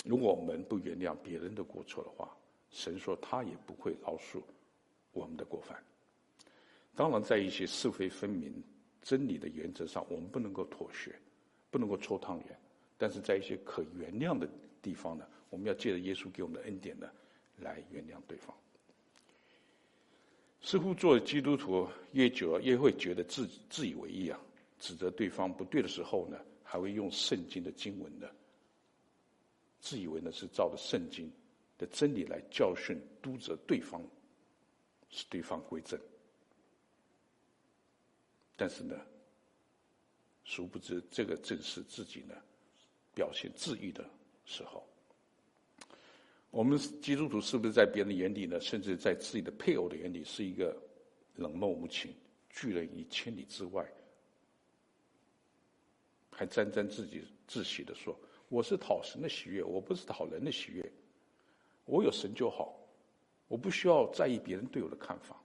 [0.05, 2.35] 如果我们不原谅别人的过错的话，
[2.71, 4.41] 神说他也不会饶恕
[5.11, 5.77] 我们的过犯。
[6.95, 8.63] 当然，在一些是非分明、
[9.01, 11.13] 真理的原则上，我们不能够妥协，
[11.71, 12.59] 不能够搓汤圆。
[12.97, 14.47] 但是在一些可原谅的
[14.81, 17.09] 地方呢，我们要借着耶稣给我们的恩典呢，
[17.59, 18.55] 来原谅对方。
[20.61, 24.37] 似乎做基督徒越久，越会觉得自自以为意啊，
[24.79, 28.27] 指责对方不对的时候呢，还会用圣经的经文呢。
[29.79, 31.31] 自以为呢是照着圣经
[31.77, 34.03] 的真理来教训督责对方，
[35.09, 35.97] 使对方归正。
[38.59, 38.99] 但是呢，
[40.43, 42.35] 殊不知这个正是自己呢
[43.15, 44.03] 表现自愈的
[44.43, 44.85] 时候。
[46.51, 50.75] 我们基督徒是不是在别人眼里呢，甚至在自己的配偶的眼里，是一个
[51.35, 52.13] 冷漠无情、
[52.49, 53.89] 拒人于千里之外，
[56.29, 58.13] 还沾沾自己自喜的说？
[58.49, 60.91] 我是讨神的喜悦，我不是讨人的喜悦。
[61.85, 62.77] 我有神就好，
[63.47, 65.41] 我不需要在意别人对我的看法。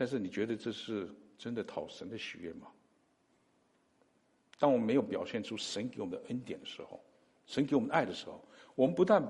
[0.00, 2.68] 但是你觉得这是真的讨神的喜悦吗？
[4.58, 7.04] 当我们没有表现出神给我们的恩典的时候，
[7.44, 8.42] 神给我们的爱的时候，
[8.74, 9.22] 我们不但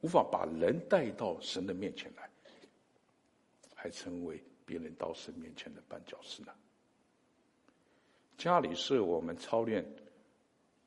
[0.00, 2.28] 无法把人带到神的面前来，
[3.72, 6.52] 还成为别人到神面前的绊脚石呢。
[8.36, 9.86] 家里是我们操练。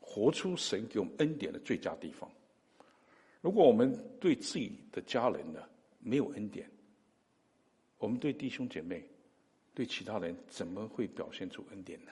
[0.01, 2.29] 活出神给我们恩典的最佳地方。
[3.41, 5.61] 如果我们对自己的家人呢
[5.99, 6.69] 没有恩典，
[7.99, 9.07] 我们对弟兄姐妹、
[9.79, 12.11] 对其他人怎么会表现出恩典呢？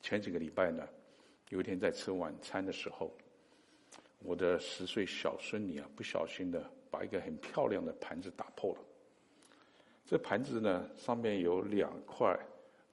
[0.00, 0.88] 前几个礼拜呢，
[1.50, 3.16] 有一天在吃晚餐的时候，
[4.18, 8.80] 我的十岁小孙女啊，不小心的把一个很漂亮的盘子打破了。
[10.04, 12.36] 这盘子呢上面有两块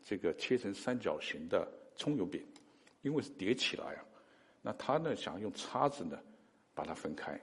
[0.05, 2.45] 这个切成三角形的葱油饼。
[3.01, 4.05] 因为是叠起来啊，
[4.62, 6.21] 那他呢想用叉子呢
[6.75, 7.41] 把它分开，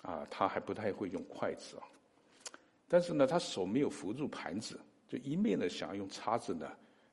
[0.00, 1.84] 啊，他还不太会用筷子啊，
[2.92, 6.68] 但是呢他手没有扶住盘子，就一面呢想要用叉子呢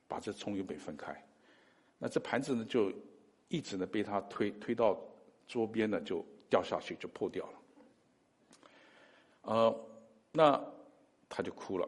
[0.08, 1.24] 把这葱油饼分开，
[2.00, 2.92] 那这盘子呢，就
[3.48, 5.00] 一直呢被他推推到
[5.48, 7.60] 桌边呢，就掉下去，就破掉了。
[9.44, 9.88] 呃，
[10.32, 10.60] 那
[11.30, 11.88] 他就哭了。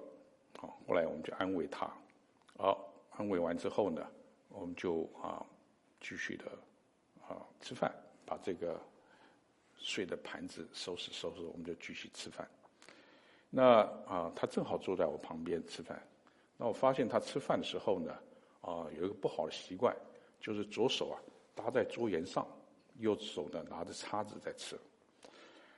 [0.58, 1.91] 好，后来我们就安慰他。
[2.58, 4.06] 好，安慰完之后呢，
[4.49, 5.43] 我们就啊
[5.99, 6.45] 继续的
[7.28, 7.91] 啊吃饭，
[8.23, 8.80] 把这个
[9.78, 12.47] 碎的盘子收拾收拾，我们就继续吃饭。
[13.49, 16.01] 那啊，他正好坐在我旁边吃饭。
[16.55, 18.13] 那我发现他吃饭的时候呢，
[18.62, 19.95] 啊，有一个不好的习惯，
[20.39, 21.17] 就是左手啊
[21.55, 22.47] 搭在桌沿上，
[22.99, 24.77] 右手呢拿着叉子在吃。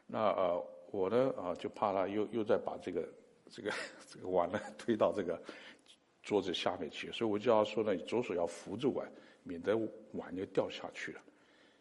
[0.05, 3.07] 那呃，我呢啊就怕他又又再把这个
[3.49, 3.71] 这个
[4.09, 5.41] 这个碗呢推到这个
[6.21, 9.09] 桌子下面去，所以我就要说呢，左手要扶住碗，
[9.43, 9.77] 免得
[10.11, 11.21] 碗就掉下去了。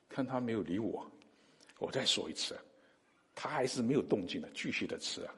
[0.09, 1.05] 看他没有理我，
[1.79, 2.57] 我再说一次，
[3.35, 5.35] 他还是没有动静的，继续的吃啊。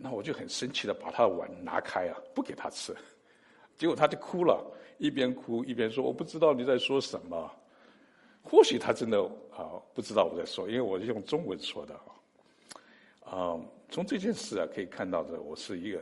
[0.00, 2.94] 那我就很生气的把他的碗拿开啊， 不给他吃，
[3.76, 4.64] 结果他就哭了，
[4.98, 7.50] 一边哭一边说：“我不知道你在说什么。”
[8.44, 12.14] 或许他真的啊不知道我在说，因为我是用中文说的啊。
[13.24, 16.00] 啊，从这件事啊可以看到的，我是一个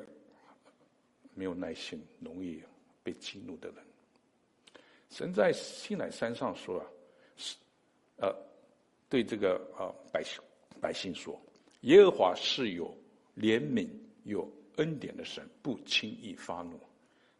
[1.35, 2.63] 没有耐心、容易
[3.03, 3.77] 被激怒的人。
[5.09, 6.87] 神在西乃山上说啊，
[7.39, 7.57] 是
[8.19, 8.37] 呃
[9.09, 10.43] 对这个啊百姓
[10.83, 11.41] 百姓说
[11.81, 12.95] ：“耶和华是有。”
[13.37, 13.87] 怜悯
[14.25, 16.81] 有恩典的神不轻易发怒，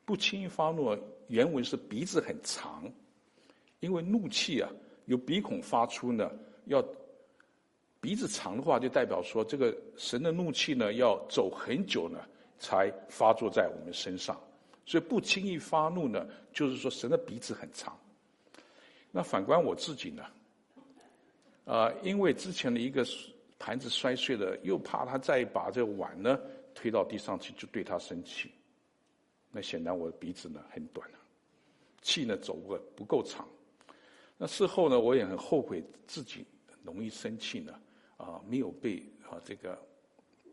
[0.05, 0.97] 不轻易发怒。
[1.29, 2.85] 原文是鼻子很长，
[3.81, 4.71] 因为怒气啊
[5.07, 6.31] 由鼻孔发出呢，
[6.67, 6.85] 要
[7.99, 12.21] 鼻子长的话，就代表说这个神的怒气呢要走很久呢
[12.59, 14.39] 才发作在我们身上。
[14.85, 17.99] 所以不轻易发怒呢，就是说神的鼻子很长。
[19.11, 20.25] 那反观我自己呢，
[21.65, 23.03] 啊、因为之前的一个。
[23.59, 26.39] 盘子摔碎了，又怕他再把这碗呢
[26.75, 28.51] 推到地上去，就对他生气。
[29.51, 31.19] 那显然我的鼻子呢很短了，
[32.03, 33.49] 气呢走不不够长。
[34.37, 36.45] 那事后呢，我也很后悔自己
[36.83, 37.81] 容易生气呢，
[38.19, 39.79] 啊，没有被啊这个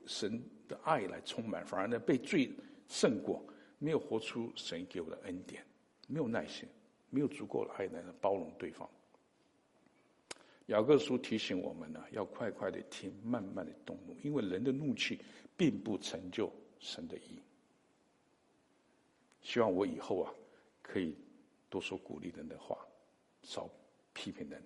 [0.05, 2.49] 神的爱来充满，反而呢被罪
[2.87, 3.43] 胜过，
[3.79, 5.61] 没有活出神给我的恩典，
[6.07, 6.65] 没有耐心，
[7.09, 8.89] 没有足够的爱来包容对方。
[10.67, 15.19] 雅各书提醒我们呢，要快快的听，慢慢的动怒，因为人的怒气
[15.57, 17.39] 并不成就神的义。
[19.41, 20.33] 希望我以后啊，
[20.81, 21.17] 可以
[21.69, 22.77] 多说鼓励人的话，
[23.41, 23.69] 少
[24.13, 24.63] 批评人，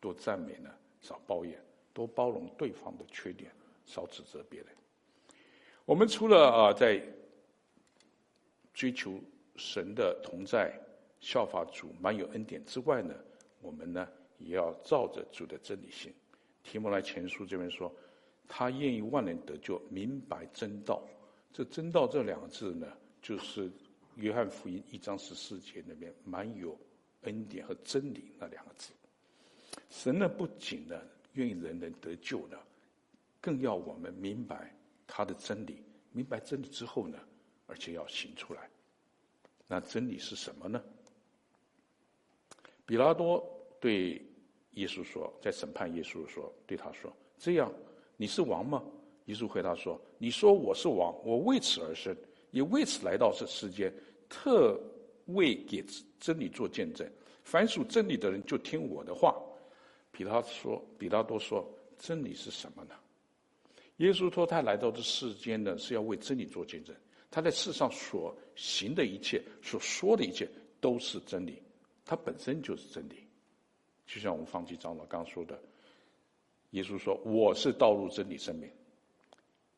[0.00, 0.70] 多赞美呢，
[1.02, 3.52] 少抱怨，多包容对方的缺点，
[3.84, 4.68] 少指责别人。
[5.84, 7.06] 我们除了啊，在
[8.72, 9.20] 追求
[9.56, 10.72] 神的同在，
[11.20, 13.14] 效法主，满有恩典之外呢，
[13.60, 14.08] 我们呢，
[14.44, 16.12] 也要照着主的真理行。
[16.62, 17.94] 提摩来前书这边说，
[18.48, 21.02] 他愿意万人得救，明白真道。
[21.52, 22.86] 这真道这两个字呢，
[23.20, 23.70] 就是
[24.16, 26.74] 约翰福音一章十四节那边满有
[27.22, 28.92] 恩典和真理那两个字。
[29.90, 31.00] 神呢，不仅呢
[31.34, 32.58] 愿意人人得救呢，
[33.40, 34.74] 更要我们明白
[35.06, 35.82] 他的真理。
[36.12, 37.18] 明白真理之后呢，
[37.66, 38.70] 而且要行出来。
[39.68, 40.82] 那真理是什么呢？
[42.86, 43.46] 比拉多
[43.80, 44.22] 对。
[44.74, 47.72] 耶稣说，在审判耶稣说，对他说：“这样，
[48.16, 48.82] 你是王吗？”
[49.26, 52.14] 耶稣回答说：“你说我是王，我为此而生，
[52.50, 53.92] 也为此来到这世间，
[54.28, 54.78] 特
[55.26, 55.84] 为给
[56.20, 57.10] 真理做见证。
[57.42, 59.34] 凡属真理的人，就听我的话。”
[60.12, 61.66] 比他说，比拉多说
[61.98, 62.94] ：“真理是什么呢？”
[63.98, 66.94] 耶稣说：“他来到这世间呢，是要为真理做见证。
[67.30, 70.48] 他在世上所行的一切，所说的一切，
[70.80, 71.62] 都是真理。
[72.04, 73.16] 他本身就是真理。”
[74.06, 75.58] 就像我们方济长老刚说的，
[76.70, 78.70] 耶稣说：“我是道路、真理、生命。”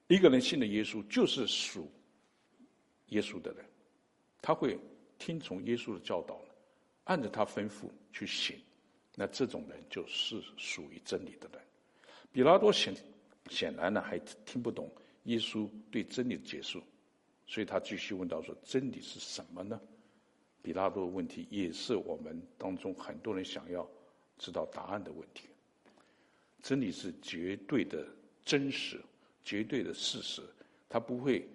[0.09, 1.91] 一个人信的耶稣，就是属
[3.07, 3.65] 耶稣的人，
[4.43, 4.79] 他会
[5.19, 6.41] 听从耶稣的教导，
[7.05, 8.57] 按着他吩咐去行。
[9.15, 11.61] 那这种人就是属于真理的人。
[12.33, 12.95] 比拉多显
[13.49, 14.91] 显然呢还听不懂
[15.25, 16.81] 耶稣对真理的解释，
[17.47, 19.81] 所以他继续问到说：“真理是什么呢？”
[20.63, 23.89] 比拉多的问题也是我们当中很多人想要。
[24.39, 25.49] 知道答案的问题，
[26.63, 28.07] 真理是绝对的
[28.45, 29.01] 真实，
[29.45, 30.43] 绝对的事实，
[30.89, 31.49] 它不会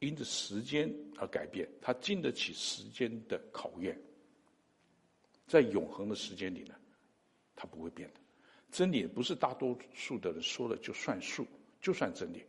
[0.00, 3.98] 因着时间而改变，它经得起时间的考验，
[5.46, 6.74] 在永恒的时间里呢，
[7.54, 8.20] 它不会变的。
[8.70, 11.46] 真理不是大多数的人说了就算数，
[11.80, 12.44] 就算真理，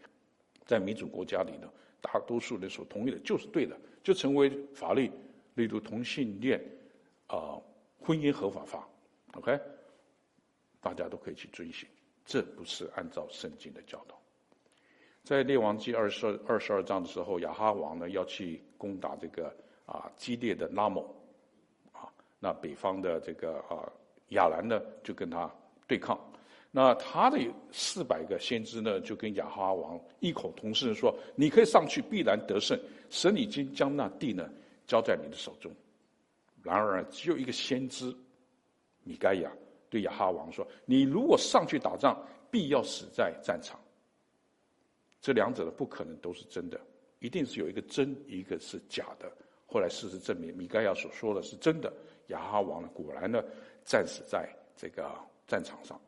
[0.65, 1.71] 在民主国家里呢，
[2.01, 5.09] 大多数人所同意的就是对的，就成为法律，
[5.55, 6.61] 例如同性恋
[7.27, 7.61] 啊、
[7.99, 8.89] 婚姻合法化
[9.33, 9.57] ，OK。
[10.87, 11.87] 大家都可以去遵循，
[12.25, 14.17] 这不是按照圣经的教导。
[15.23, 19.53] 在列王记二十二二十二章的时候，亚哈王呢要去攻打这个
[19.85, 21.13] 啊激烈的拉某，
[21.91, 22.07] 啊，
[22.39, 23.91] 那北方的这个啊
[24.29, 25.51] 亚兰呢就跟他
[25.85, 26.17] 对抗。
[26.71, 27.39] 那他的
[27.71, 32.79] 四百个先知呢，就跟亚哈王异口同声说：“你可以上去，必然得胜。
[33.09, 34.49] 神已经将那地呢
[34.85, 35.71] 交在你的手中。”
[36.63, 38.15] 然而，只有一个先知
[39.03, 39.51] 米该亚
[39.89, 42.17] 对亚哈王说：“你如果上去打仗，
[42.51, 43.79] 必要死在战场。”
[45.21, 46.79] 这两者的，不可能都是真的，
[47.19, 49.31] 一定是有一个真，一个是假的。
[49.65, 51.91] 后来事实证明，米该亚所说的是真的，
[52.27, 53.43] 亚哈王呢果然呢
[53.83, 55.09] 战死在这个
[55.47, 55.99] 战场上。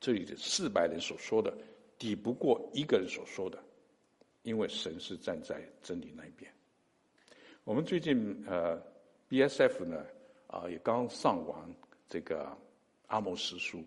[0.00, 1.56] 这里的四百人所说的，
[1.96, 3.58] 抵不过一个人所说的，
[4.42, 6.52] 因为神是站在真理那一边。
[7.64, 8.76] 我们最近呃
[9.30, 10.04] ，BSF 呢
[10.48, 11.56] 啊、也刚上完
[12.12, 12.54] 这个
[13.06, 13.82] 阿摩斯书。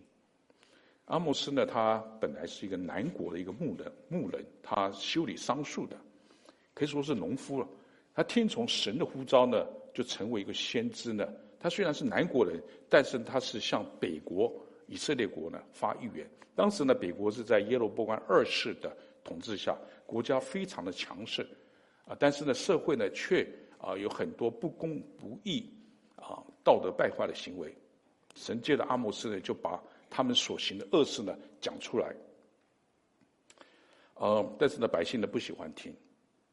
[1.05, 5.95] 阿摩斯呢，他本来是一个南国的一个牧人，牧人他修理桑树的，
[6.73, 7.67] 可以说是农夫了。
[8.15, 9.63] 他听从神的呼召呢，
[9.93, 11.32] 就成为一个先知呢。
[11.59, 12.59] 他虽然是南国人，
[12.89, 14.51] 但是他是向北国。
[14.88, 21.45] 以色列国呢发预言，当时呢北国是在耶罗波安二世的统治下，国家非常的强盛，
[22.07, 23.47] 啊，但是呢社会呢却
[23.80, 25.71] 啊有很多不公不义
[26.15, 27.76] 啊道德败坏的行为，
[28.36, 32.13] 神借着阿摩斯呢就把他们所行的恶事呢讲出来，
[34.13, 35.93] 呃，但是呢百姓呢不喜欢听，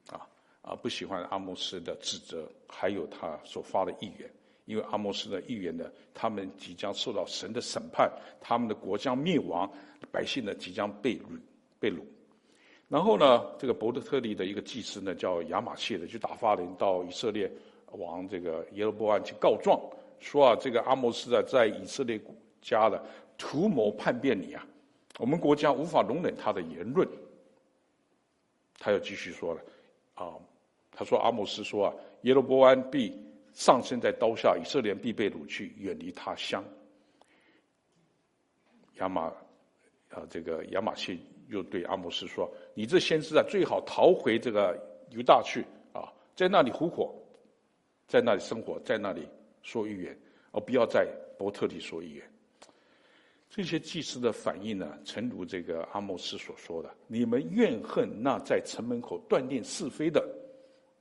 [0.09, 0.27] 啊
[0.63, 4.31] 啊不喜欢阿摩斯的指责，还有他所发的预言。
[4.65, 8.09] 因为阿摩斯的预言呢，他们即将受到神的审判，
[8.41, 9.69] 他们的国将灭亡，
[10.13, 11.25] 百姓呢即将被掳
[11.81, 11.99] 被掳。
[12.89, 17.51] 然后呢，这个伯特特利的一个祭司呢，叫亚玛谢的，就打发人到以色列
[17.91, 19.81] 王这个耶罗波安去告状，
[20.23, 22.19] 说啊，这个阿摩斯啊，在以色列
[22.63, 23.05] 家的
[23.37, 24.67] 图谋叛变你啊，
[25.19, 27.07] 我们国家无法容忍他的言论。
[28.79, 29.61] 他又继续说了，
[30.15, 30.33] 啊，
[30.91, 33.21] 他说阿摩斯说啊，耶罗波安必。
[33.55, 36.65] 上身在刀下，以色列必被掳去，远离他乡。
[38.95, 39.25] 亚马
[40.09, 41.19] 啊，这个亚玛谢
[41.49, 44.75] 又对阿摩斯说：“你这先知啊，最好逃回这个
[45.11, 47.15] 犹大去啊，在那里活火，
[48.09, 49.29] 在那里生活，在那里
[49.63, 50.19] 说预言，
[50.51, 51.07] 而不要在
[51.39, 52.29] 伯特利说预言。”
[53.49, 60.27] 这些祭司的反应呢，诚如这个阿摩斯所说的：“你们怨恨那在城门口断定是非的，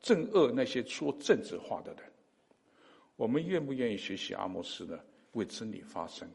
[0.02, 2.04] 憎恶那些说政治话的人。”
[3.16, 5.00] 我们愿不愿意学习阿摩斯呢？
[5.34, 6.30] 为真理发声，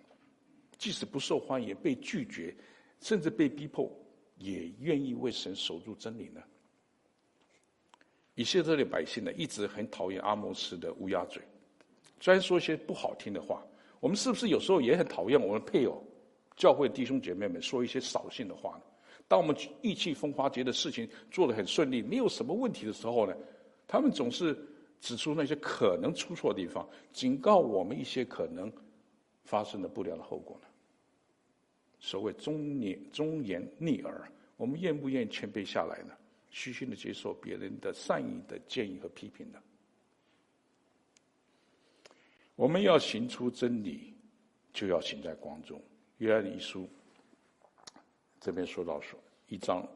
[0.79, 2.55] 即使不受欢迎、被拒绝，
[3.01, 3.95] 甚至被逼迫，
[4.39, 6.43] 也愿意为神守住真理呢？
[8.37, 11.43] 以色列的百姓呢，一直很讨厌阿摩斯的乌鸦嘴，
[12.19, 13.65] 专说一些不好听的话。
[14.01, 16.03] 我们是不是有时候也很讨厌我们配偶、
[16.57, 18.83] 教会弟兄姐妹们说一些扫兴的话呢？
[19.29, 23.35] 当我们意气风发，觉得事情做得很顺利，没有什么问题的时候呢，
[23.87, 24.57] 他们总是。
[24.99, 28.73] 指出那些可能出错的地方，警告我们一些可能
[29.45, 30.67] 发生的不良的后果呢？
[32.01, 36.15] 所谓忠言忠言逆耳，我们愿不愿意谦卑下来呢？
[36.51, 39.59] 虚心的接受别人的善意的建议和批评呢？
[42.57, 44.15] 我们要行出真理，
[44.73, 45.81] 就要行在光中。
[46.19, 46.89] 约翰一书
[48.41, 49.87] 这边说到说一章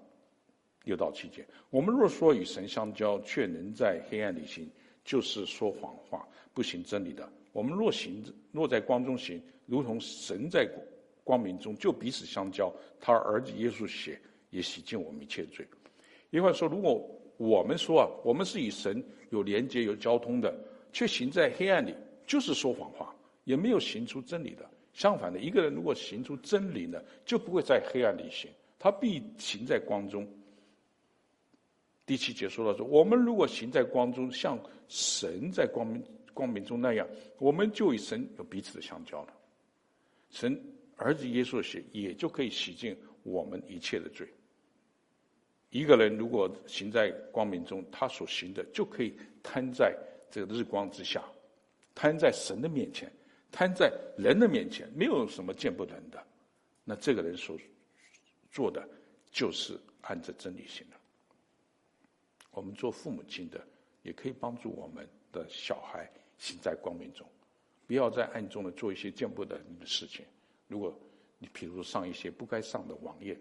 [0.85, 4.71] 六到七节，我们若说与神相交，却能在黑暗里行。
[5.03, 7.27] 就是说谎话，不行真理的。
[7.53, 10.69] 我们若行，若在光中行，如同神在
[11.25, 12.73] 光明中，就彼此相交。
[13.01, 15.67] 他儿子耶稣血也洗净我们一切罪。
[16.29, 17.03] 因为说，如果
[17.39, 20.55] 我们说啊，我们是与神有连接、有交通的，
[20.93, 21.95] 却行在黑暗里，
[22.31, 23.13] 就是说谎话，
[23.43, 24.65] 也没有行出真理的。
[24.93, 30.25] 相反的，一个人如果行出真理呢，就不会在黑暗里行，他必行在光中。
[32.07, 34.57] 第七节说到说，我们如果行在光中，像
[34.87, 36.01] 神在光明
[36.33, 37.05] 光明中那样，
[37.39, 39.35] 我们就与神有彼此的相交了。
[40.31, 40.57] 神
[40.95, 44.25] 儿子耶稣的血也就可以洗净我们一切的罪。
[45.71, 49.13] 一个人如果行在光明中，他所行的就可以
[49.43, 49.93] 摊在
[50.31, 51.25] 这个日光之下，
[51.95, 53.11] 摊在神的面前，
[53.51, 56.25] 摊在人的面前，没有什么见不得人的。
[56.85, 57.57] 那这个人所
[58.51, 58.89] 做的
[59.31, 60.97] 就是按着真理行的。
[62.51, 63.65] 我们做父母亲的，
[64.03, 67.27] 也可以帮助我们的小孩行在光明中，
[67.87, 70.25] 不要在暗中的做一些见不得人的事情。
[70.67, 70.93] 如果
[71.39, 73.39] 你比如上一些不该上的网页，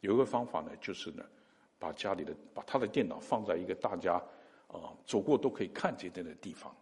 [0.00, 1.24] 有一个方法呢，就是呢，
[1.78, 4.14] 把家里的把他的电脑放在一个大家
[4.68, 6.74] 啊、走过都可以看见的地方。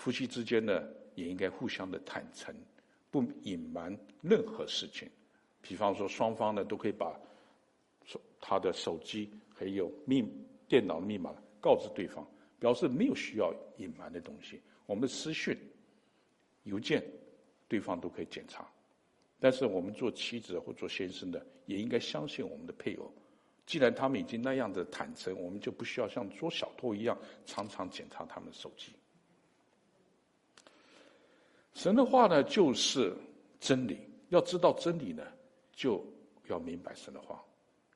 [0.00, 0.82] 夫妻之间呢，
[1.14, 2.54] 也应该互相的坦诚，
[3.10, 5.06] 不隐瞒任何事情。
[5.60, 7.14] 比方说，双方呢都可以把
[8.06, 9.30] 手他的手机。
[9.54, 10.24] 还有密
[10.66, 12.26] 电脑密码告知对方，
[12.58, 14.58] 表示没有需要隐瞒的东西。
[14.86, 15.54] 我们的私讯、
[16.62, 17.04] 邮件，
[17.68, 18.66] 对方都可以检查。
[19.38, 23.12] 但是我们做妻子或做先生的，也应该相信我们的配偶。
[23.66, 28.92] 既然他们已经那样的坦诚，我们就不需要像捉小偷一样，常常检查他们的手机。
[31.74, 33.16] 神的话呢，就是
[33.58, 34.00] 真理。
[34.28, 35.26] 要知道真理呢，
[35.72, 36.04] 就
[36.48, 37.44] 要明白神的话。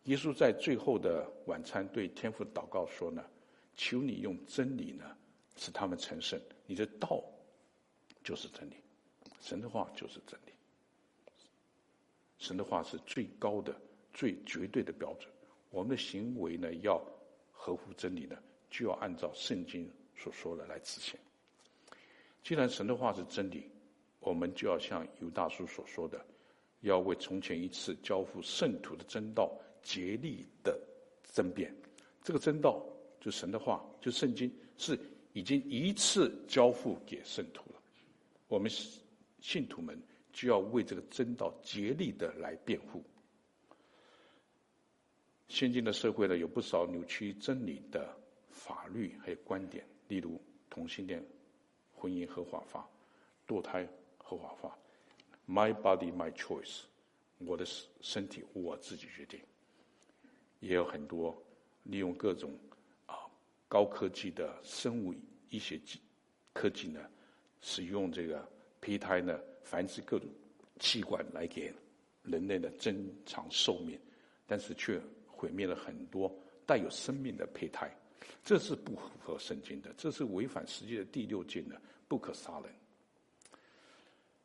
[0.04, 3.24] 耶稣在最后的晚餐对天父祷告说呢
[3.76, 5.04] ：“求你用真理呢，
[5.56, 6.40] 使他们成圣。
[6.66, 7.22] 你的道
[8.22, 8.74] 就是真理，
[9.40, 10.52] 神的话就是真理。
[12.38, 13.74] 神的话是最高的、
[14.12, 15.30] 最绝对的标准。
[15.70, 17.00] 我们的行为呢，要
[17.52, 18.36] 合乎真理呢，
[18.70, 21.18] 就要按照圣经所说的来执行。
[22.44, 23.68] 既然神的话是真理，
[24.20, 26.24] 我们就要像犹大叔所说的，
[26.82, 29.52] 要为从前一次交付圣徒的真道。”
[29.84, 30.80] 竭力的
[31.30, 31.70] 争辩，
[32.22, 32.82] 这个真道
[33.20, 34.98] 就神的话，就圣经是
[35.34, 37.78] 已经一次交付给圣徒了。
[38.48, 38.70] 我们
[39.42, 43.04] 信徒们就要为这个真道竭力的来辩护。
[45.48, 48.16] 现今的社会呢，有不少扭曲真理的
[48.48, 50.40] 法律还有观点，例如
[50.70, 51.22] 同性恋、
[52.04, 52.86] 婚姻合法化、
[53.48, 53.88] 堕胎
[54.18, 54.78] 合法化
[55.48, 56.82] ，My body, my choice，
[57.38, 57.64] 我的
[58.02, 59.40] 身体我自己决定。
[60.60, 61.34] 也有很多
[61.84, 62.52] 利用各种
[63.06, 63.24] 啊
[63.68, 65.14] 高科技的生物
[65.48, 65.98] 医学技
[66.52, 67.00] 科技呢，
[67.62, 68.46] 使用这个
[68.82, 70.28] 胚胎呢繁殖各种
[70.78, 71.72] 器官来给
[72.22, 73.98] 人类的增长寿命，
[74.46, 76.30] 但是却毁灭了很多
[76.66, 77.90] 带有生命的胚胎，
[78.44, 82.70] 这是不符合圣经的，这是违反实际的第六诫的不可杀人。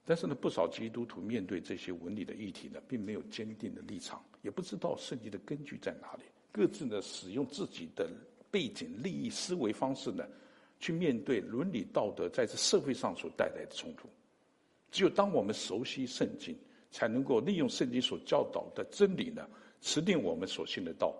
[0.05, 8.09] 但是呢，不少基督徒面对这些伦理的议题呢，并没有坚定的立场，也不知道圣经的根据在哪里，各自呢使用自己的
[8.49, 10.25] 背景、利益、思维方式呢，
[10.79, 14.09] 去面对伦理道德在这社会上所带来的冲突。
[14.89, 16.57] 只有当我们熟悉圣经，
[16.89, 19.47] 才能够利用圣经所教导的真理呢，
[19.81, 21.15] 持定我们所信的道，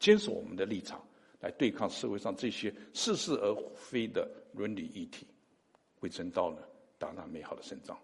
[0.00, 1.00] 坚守我们的立场，
[1.42, 5.26] 来对抗社会上这些似是而非的伦理议题，
[6.00, 6.58] 为真道呢
[6.98, 7.98] 打那美好的胜仗。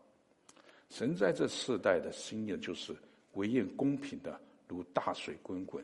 [0.91, 2.95] 神在这世代的心愿就是
[3.35, 5.81] 唯愿公平的，如大水滚滚；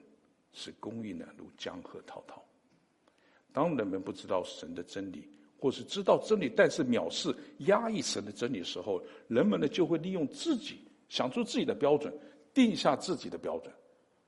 [0.53, 2.45] 使公义呢，如江河滔滔。
[3.53, 5.29] 当人们不知道神的真理，
[5.61, 12.13] 或是知道真理，但是藐视、压抑神的真理的时候，人们呢就会利用自己想出自己的标准，
[12.53, 13.73] 定下自己的标准，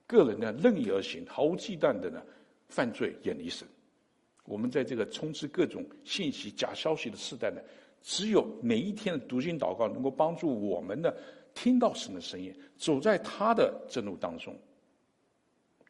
[0.06, 2.22] 个人呢任意而行，毫无忌惮的呢
[2.68, 3.66] 犯罪，远离神。
[4.44, 7.60] 我们在这个充斥各种信息、假消息的时代呢。
[8.02, 11.12] 只有每一天的读经祷告，能够帮助我们呢
[11.54, 14.56] 听到神的声音，走在他的正路当中。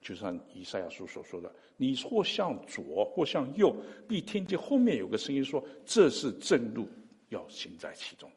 [0.01, 3.77] 就像以赛亚书所说的：“你或向左，或向右，
[4.09, 6.89] 必听见后面有个声音说：‘这是正路，
[7.29, 8.31] 要行在其中。’”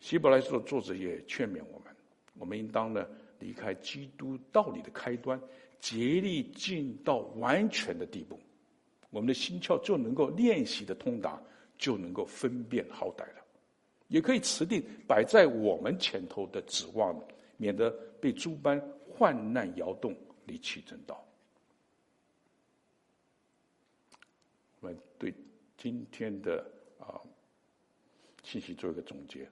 [0.00, 1.94] 希伯来书的作者也劝勉我们：
[2.38, 3.06] 我们应当呢
[3.38, 5.40] 离开基督道理的开端，
[5.80, 8.38] 竭力进到完全的地步，
[9.10, 11.40] 我们的心窍就能够练习的通达。
[11.78, 13.44] 就能够分辨好歹了，
[14.08, 17.14] 也可以持定摆在我们前头的指望，
[17.58, 20.16] 免得被诸般患难摇动，
[20.46, 21.22] 离弃真道。
[24.80, 25.30] 我们对
[25.76, 26.66] 今天的
[26.98, 27.20] 啊
[28.42, 29.46] 信息做一个总结。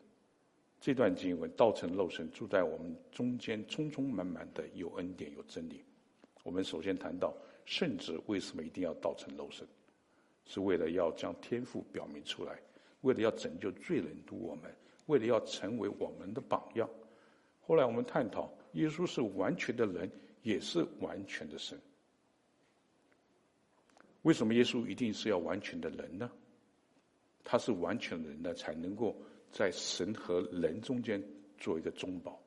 [0.80, 5.84] 这段经文道成肉身住在我们中间，充充满满的有恩典有真理。
[6.44, 7.34] 我们首先谈到
[7.64, 9.66] 圣子为什么一定要道成肉身？
[10.46, 12.60] 是为了要将天赋表明出来，
[13.00, 14.72] 为了要拯救罪人度我们，
[15.06, 16.88] 为了要成为我们的榜样。
[17.62, 20.10] 后来我们探讨，耶稣是完全的人，
[20.42, 21.80] 也是完全的神。
[24.20, 26.30] 为什么耶稣一定是要完全的人呢？
[27.42, 29.16] 他是完全的人呢，才能够
[29.50, 31.22] 在神和人中间
[31.56, 32.38] 做一个中保。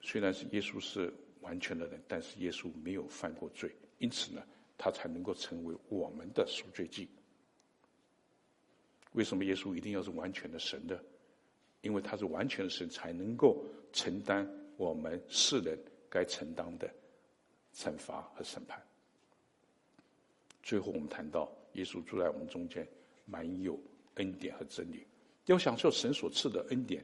[0.00, 1.12] 虽然是耶稣是
[1.46, 4.42] 完全的人，但是耶稣没有犯过罪，因此呢。
[4.78, 7.08] 他才能够成为我们的赎罪祭。
[9.12, 11.02] 为什么耶稣一定要是完全的神的？
[11.80, 15.78] 因为他是完全的神，才能够承担我们世人
[16.10, 16.92] 该承担的
[17.74, 18.78] 惩罚和审判。
[20.62, 22.86] 最后，我们谈到耶稣住在我们中间，
[23.24, 23.80] 满有
[24.16, 25.06] 恩典和真理。
[25.46, 27.02] 要享受神所赐的恩典，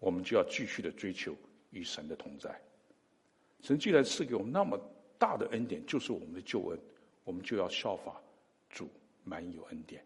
[0.00, 1.32] 我们就要继续的追求
[1.70, 2.60] 与神的同在。
[3.62, 4.78] 神既然赐给我们那么
[5.18, 6.78] 大的恩典就是我们的救恩，
[7.24, 8.20] 我们就要效法
[8.68, 8.88] 主，
[9.24, 10.04] 满有恩典。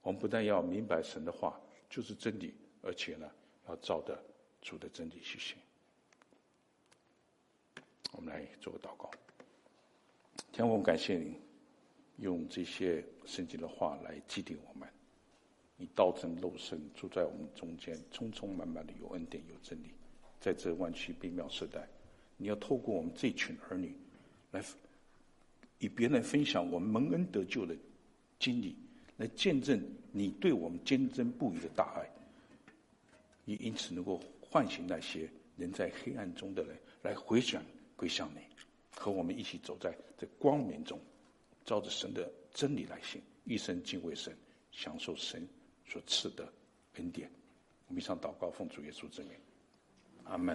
[0.00, 1.60] 我们不但要明白神的话
[1.90, 3.30] 就是真理，而且呢，
[3.68, 4.18] 要照着
[4.62, 5.58] 主的真理去行。
[8.12, 9.10] 我们来做个祷告。
[10.50, 11.36] 天父，感谢你，
[12.16, 14.88] 用这些圣经的话来激励我们。
[15.76, 19.90] 你道成肉身住在我们中间，充充满满的有恩典有真理，
[20.40, 21.86] 在这弯曲悖谬时代，
[22.38, 23.94] 你要透过我们这群儿女
[24.50, 24.64] 来
[25.80, 27.76] 与别人分享我们蒙恩得救的
[28.38, 28.74] 经历，
[29.18, 29.78] 来见证
[30.10, 32.08] 你对我们坚贞不渝的大爱，
[33.44, 37.62] 也因此能够唤醒那些人在黑暗中的人来回转
[37.96, 38.40] 归向你，
[38.90, 40.98] 和我们一起走在这光明中，
[41.66, 44.34] 照着神的真理来行，一生敬畏神，
[44.72, 45.46] 享受神。
[45.90, 46.46] 所赐的
[46.96, 47.30] 恩典，
[47.86, 49.32] 我们以上祷告，奉主耶稣之名，
[50.24, 50.54] 阿门。